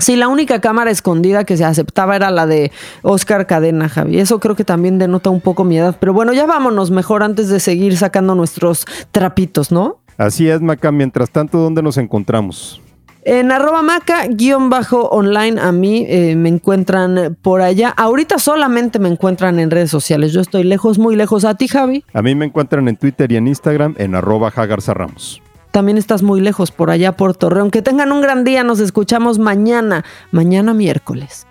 Sí, 0.00 0.14
la 0.14 0.28
única 0.28 0.60
cámara 0.60 0.92
escondida 0.92 1.42
que 1.42 1.56
se 1.56 1.64
aceptaba 1.64 2.14
era 2.14 2.30
la 2.30 2.46
de 2.46 2.70
Oscar 3.02 3.48
Cadena, 3.48 3.88
Javi. 3.88 4.20
Eso 4.20 4.38
creo 4.38 4.54
que 4.54 4.64
también 4.64 4.98
denota 4.98 5.28
un 5.28 5.40
poco 5.40 5.64
mi 5.64 5.76
edad. 5.76 5.96
Pero 5.98 6.12
bueno, 6.12 6.32
ya 6.32 6.46
vámonos 6.46 6.92
mejor 6.92 7.24
antes 7.24 7.48
de 7.48 7.58
seguir 7.58 7.96
sacando 7.96 8.36
nuestros 8.36 8.86
trapitos, 9.10 9.72
¿no? 9.72 9.98
Así 10.16 10.48
es, 10.48 10.60
Maca. 10.60 10.92
Mientras 10.92 11.30
tanto, 11.30 11.58
¿dónde 11.58 11.82
nos 11.82 11.96
encontramos? 11.96 12.80
En 13.24 13.50
arroba 13.50 13.82
maca, 13.82 14.26
guion 14.28 14.70
bajo 14.70 15.08
online, 15.08 15.60
a 15.60 15.72
mí 15.72 16.06
eh, 16.08 16.36
me 16.36 16.48
encuentran 16.48 17.36
por 17.42 17.60
allá. 17.60 17.90
Ahorita 17.90 18.38
solamente 18.38 19.00
me 19.00 19.08
encuentran 19.08 19.58
en 19.58 19.70
redes 19.70 19.90
sociales. 19.90 20.32
Yo 20.32 20.40
estoy 20.40 20.62
lejos, 20.62 20.98
muy 20.98 21.16
lejos. 21.16 21.44
¿A 21.44 21.54
ti, 21.56 21.66
Javi? 21.66 22.04
A 22.12 22.22
mí 22.22 22.34
me 22.36 22.46
encuentran 22.46 22.86
en 22.88 22.96
Twitter 22.96 23.30
y 23.32 23.36
en 23.36 23.48
Instagram 23.48 23.96
en 23.98 24.14
arroba 24.14 24.50
Ramos 24.50 25.42
también 25.78 25.96
estás 25.96 26.24
muy 26.24 26.40
lejos 26.40 26.72
por 26.72 26.90
allá 26.90 27.12
por 27.12 27.36
Torreón. 27.36 27.70
Que 27.70 27.82
tengan 27.82 28.10
un 28.10 28.20
gran 28.20 28.42
día, 28.42 28.64
nos 28.64 28.80
escuchamos 28.80 29.38
mañana, 29.38 30.04
mañana 30.32 30.74
miércoles. 30.74 31.46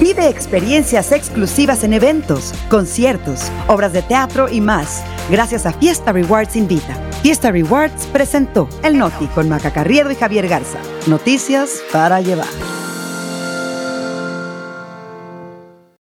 Vive 0.00 0.28
experiencias 0.28 1.12
exclusivas 1.12 1.84
en 1.84 1.92
eventos, 1.92 2.52
conciertos, 2.68 3.52
obras 3.68 3.92
de 3.92 4.02
teatro 4.02 4.48
y 4.50 4.60
más, 4.60 5.04
gracias 5.30 5.66
a 5.66 5.72
Fiesta 5.72 6.10
Rewards 6.10 6.56
Invita 6.56 6.98
Fiesta 7.24 7.50
Rewards 7.50 8.06
presentó 8.08 8.68
El 8.82 8.98
Noti 8.98 9.28
con 9.28 9.48
Maca 9.48 9.72
Carriedo 9.72 10.10
y 10.10 10.14
Javier 10.14 10.46
Garza. 10.46 10.78
Noticias 11.06 11.82
para 11.90 12.20
llevar. 12.20 12.83